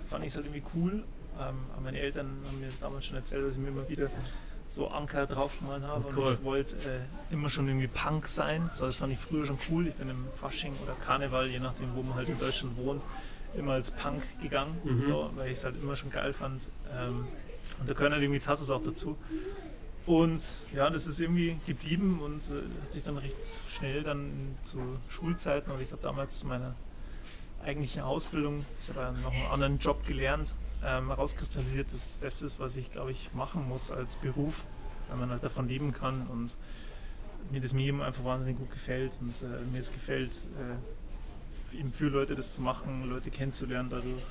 [0.10, 1.04] Fand ich es halt irgendwie cool.
[1.40, 4.10] Ähm, aber meine Eltern haben mir damals schon erzählt, dass ich mir immer wieder
[4.74, 6.06] so Anker draufgemalt habe.
[6.16, 6.24] Cool.
[6.28, 8.70] Und ich wollte äh, immer schon irgendwie Punk sein.
[8.74, 9.88] So, das fand ich früher schon cool.
[9.88, 13.06] Ich bin im Fasching oder Karneval, je nachdem, wo man halt in Deutschland wohnt,
[13.56, 15.04] immer als Punk gegangen, Mhm.
[15.08, 16.62] so, weil ich es halt immer schon geil fand.
[16.92, 17.28] Ähm,
[17.80, 19.16] und da gehören halt irgendwie Tattoos auch dazu.
[20.06, 20.42] Und
[20.74, 23.38] ja, das ist irgendwie geblieben und äh, hat sich dann recht
[23.70, 24.78] schnell dann zu
[25.10, 26.76] Schulzeiten, oder ich glaube damals zu meiner
[27.64, 30.54] eigentlichen Ausbildung, ich habe ja noch einen anderen Job gelernt,
[30.86, 34.66] ähm, herauskristallisiert, dass das ist, was ich glaube ich machen muss als Beruf,
[35.10, 36.56] weil man halt davon leben kann und
[37.52, 40.48] mir das Medium einfach wahnsinnig gut gefällt und äh, mir es gefällt,
[41.72, 44.24] äh, eben für Leute das zu machen, Leute kennenzulernen dadurch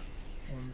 [0.51, 0.73] und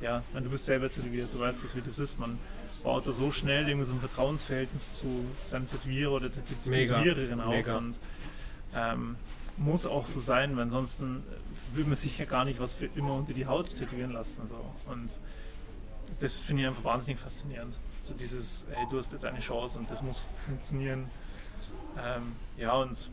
[0.00, 2.18] ja, meine, du bist selber tätowiert, du weißt das, wie das ist.
[2.18, 2.38] Man
[2.82, 6.98] baut da so schnell irgendwie so ein Vertrauensverhältnis zu seinem Tätowierer oder der Tät- Mega,
[7.00, 7.76] Tätowiererin auf mega.
[7.76, 7.98] und
[8.74, 9.16] ähm,
[9.56, 11.22] muss auch so sein, weil ansonsten
[11.72, 14.46] will man sich ja gar nicht was für immer unter die Haut tätowieren lassen.
[14.46, 14.56] So.
[14.90, 15.18] Und
[16.20, 17.76] das finde ich einfach wahnsinnig faszinierend.
[18.00, 21.08] So dieses, ey, du hast jetzt eine Chance und das muss funktionieren.
[21.96, 23.10] Ähm, ja, und es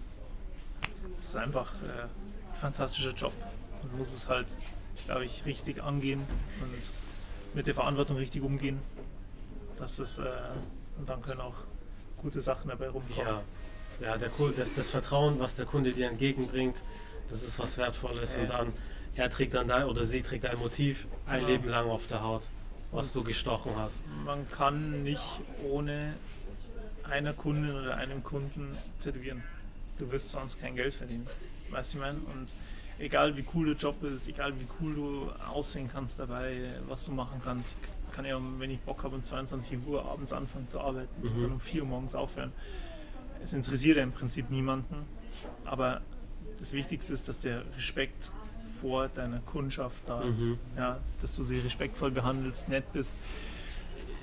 [1.18, 3.34] ist einfach äh, ein fantastischer Job.
[3.84, 4.56] Man muss es halt,
[5.06, 6.22] glaube ich, richtig angehen
[6.62, 6.92] und
[7.54, 8.80] mit der Verantwortung richtig umgehen.
[9.78, 10.24] Dass das, äh,
[10.98, 11.56] und dann können auch
[12.18, 13.28] gute Sachen dabei rumkommen.
[13.28, 13.42] Ja,
[14.02, 16.82] ja der, das, das Vertrauen, was der Kunde dir entgegenbringt,
[17.30, 18.36] das ist was Wertvolles.
[18.36, 18.74] Und dann,
[19.16, 21.46] er trägt dann dein, oder sie trägt ein Motiv ein.
[21.46, 22.48] Leben lang auf der Haut,
[22.92, 24.02] was Und- du gestochen hast.
[24.26, 25.22] Man kann nicht
[25.70, 26.14] ohne
[27.10, 29.44] einer Kundin oder einem Kunden tätowieren.
[29.98, 31.28] Du wirst sonst kein Geld verdienen.
[31.70, 32.18] Weißt du, ich meine?
[32.20, 32.56] Und
[33.00, 37.12] egal wie cool der Job ist, egal wie cool du aussehen kannst dabei, was du
[37.12, 37.76] machen kannst.
[38.10, 41.38] Ich kann ja, wenn ich Bock habe, um 22 Uhr abends anfangen zu arbeiten und
[41.38, 41.42] Mhm.
[41.44, 42.52] dann um 4 Uhr morgens aufhören.
[43.44, 45.06] Es interessiert ja im Prinzip niemanden.
[45.66, 46.02] Aber
[46.60, 48.32] das Wichtigste ist, dass der Respekt
[48.82, 50.42] vor deiner Kundschaft da ist.
[50.42, 50.60] Mhm.
[50.78, 53.14] Ja, dass du sie respektvoll behandelst, nett bist.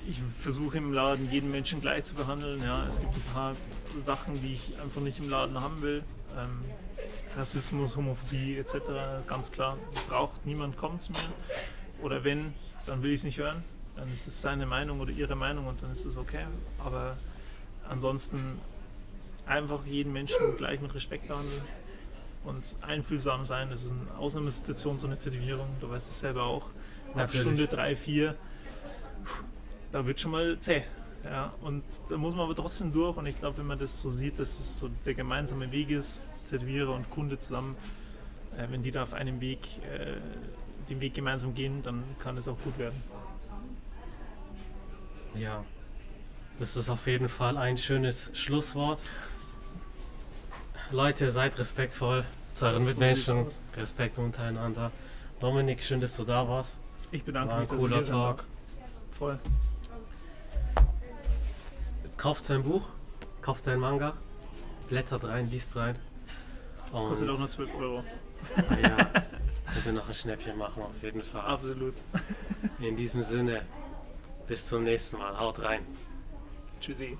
[0.09, 2.61] Ich versuche im Laden jeden Menschen gleich zu behandeln.
[2.63, 3.55] Ja, es gibt ein paar
[4.03, 6.03] Sachen, die ich einfach nicht im Laden haben will.
[6.37, 6.61] Ähm,
[7.37, 8.73] Rassismus, Homophobie etc.
[9.27, 9.77] Ganz klar.
[10.07, 11.19] Braucht niemand kommt zu mir.
[12.01, 12.53] Oder wenn,
[12.85, 13.63] dann will ich es nicht hören.
[13.95, 16.45] Dann ist es seine Meinung oder ihre Meinung und dann ist es okay.
[16.83, 17.17] Aber
[17.87, 18.59] ansonsten
[19.49, 21.61] einfach jeden Menschen gleich mit Respekt behandeln
[22.45, 23.69] und einfühlsam sein.
[23.69, 25.67] Das ist eine Ausnahmesituation, so eine Tätowierung.
[25.81, 26.69] Du weißt es selber auch.
[27.15, 27.29] Nach.
[27.29, 28.35] Stunde drei, vier,
[29.91, 30.83] da wird schon mal zäh.
[31.25, 33.17] Ja, und da muss man aber trotzdem durch.
[33.17, 36.23] Und ich glaube, wenn man das so sieht, dass es so der gemeinsame Weg ist,
[36.47, 37.75] Tätowierer und Kunde zusammen,
[38.55, 40.17] äh, wenn die da auf einem Weg, äh,
[40.89, 43.01] den Weg gemeinsam gehen, dann kann es auch gut werden.
[45.35, 45.65] Ja,
[46.57, 49.01] das ist auf jeden Fall ein schönes Schlusswort.
[50.91, 54.91] Leute, seid respektvoll zu euren So Mitmenschen, sieht's Respekt untereinander.
[55.39, 56.79] Dominik, schön, dass du da warst.
[57.11, 58.43] Ich bedanke War ein mich, cooler Talk.
[59.11, 59.39] Voll.
[62.17, 62.87] Kauft sein Buch,
[63.43, 64.13] kauft sein Manga,
[64.89, 65.95] blättert rein, liest rein.
[66.91, 68.03] Und, Kostet auch nur 12 Euro.
[68.57, 68.95] Ah ja,
[69.73, 71.41] könnt ihr noch ein Schnäppchen machen, auf jeden Fall.
[71.41, 71.95] Absolut.
[72.79, 73.61] In diesem Sinne,
[74.47, 75.39] bis zum nächsten Mal.
[75.39, 75.85] Haut rein.
[76.81, 77.15] Tschüssi.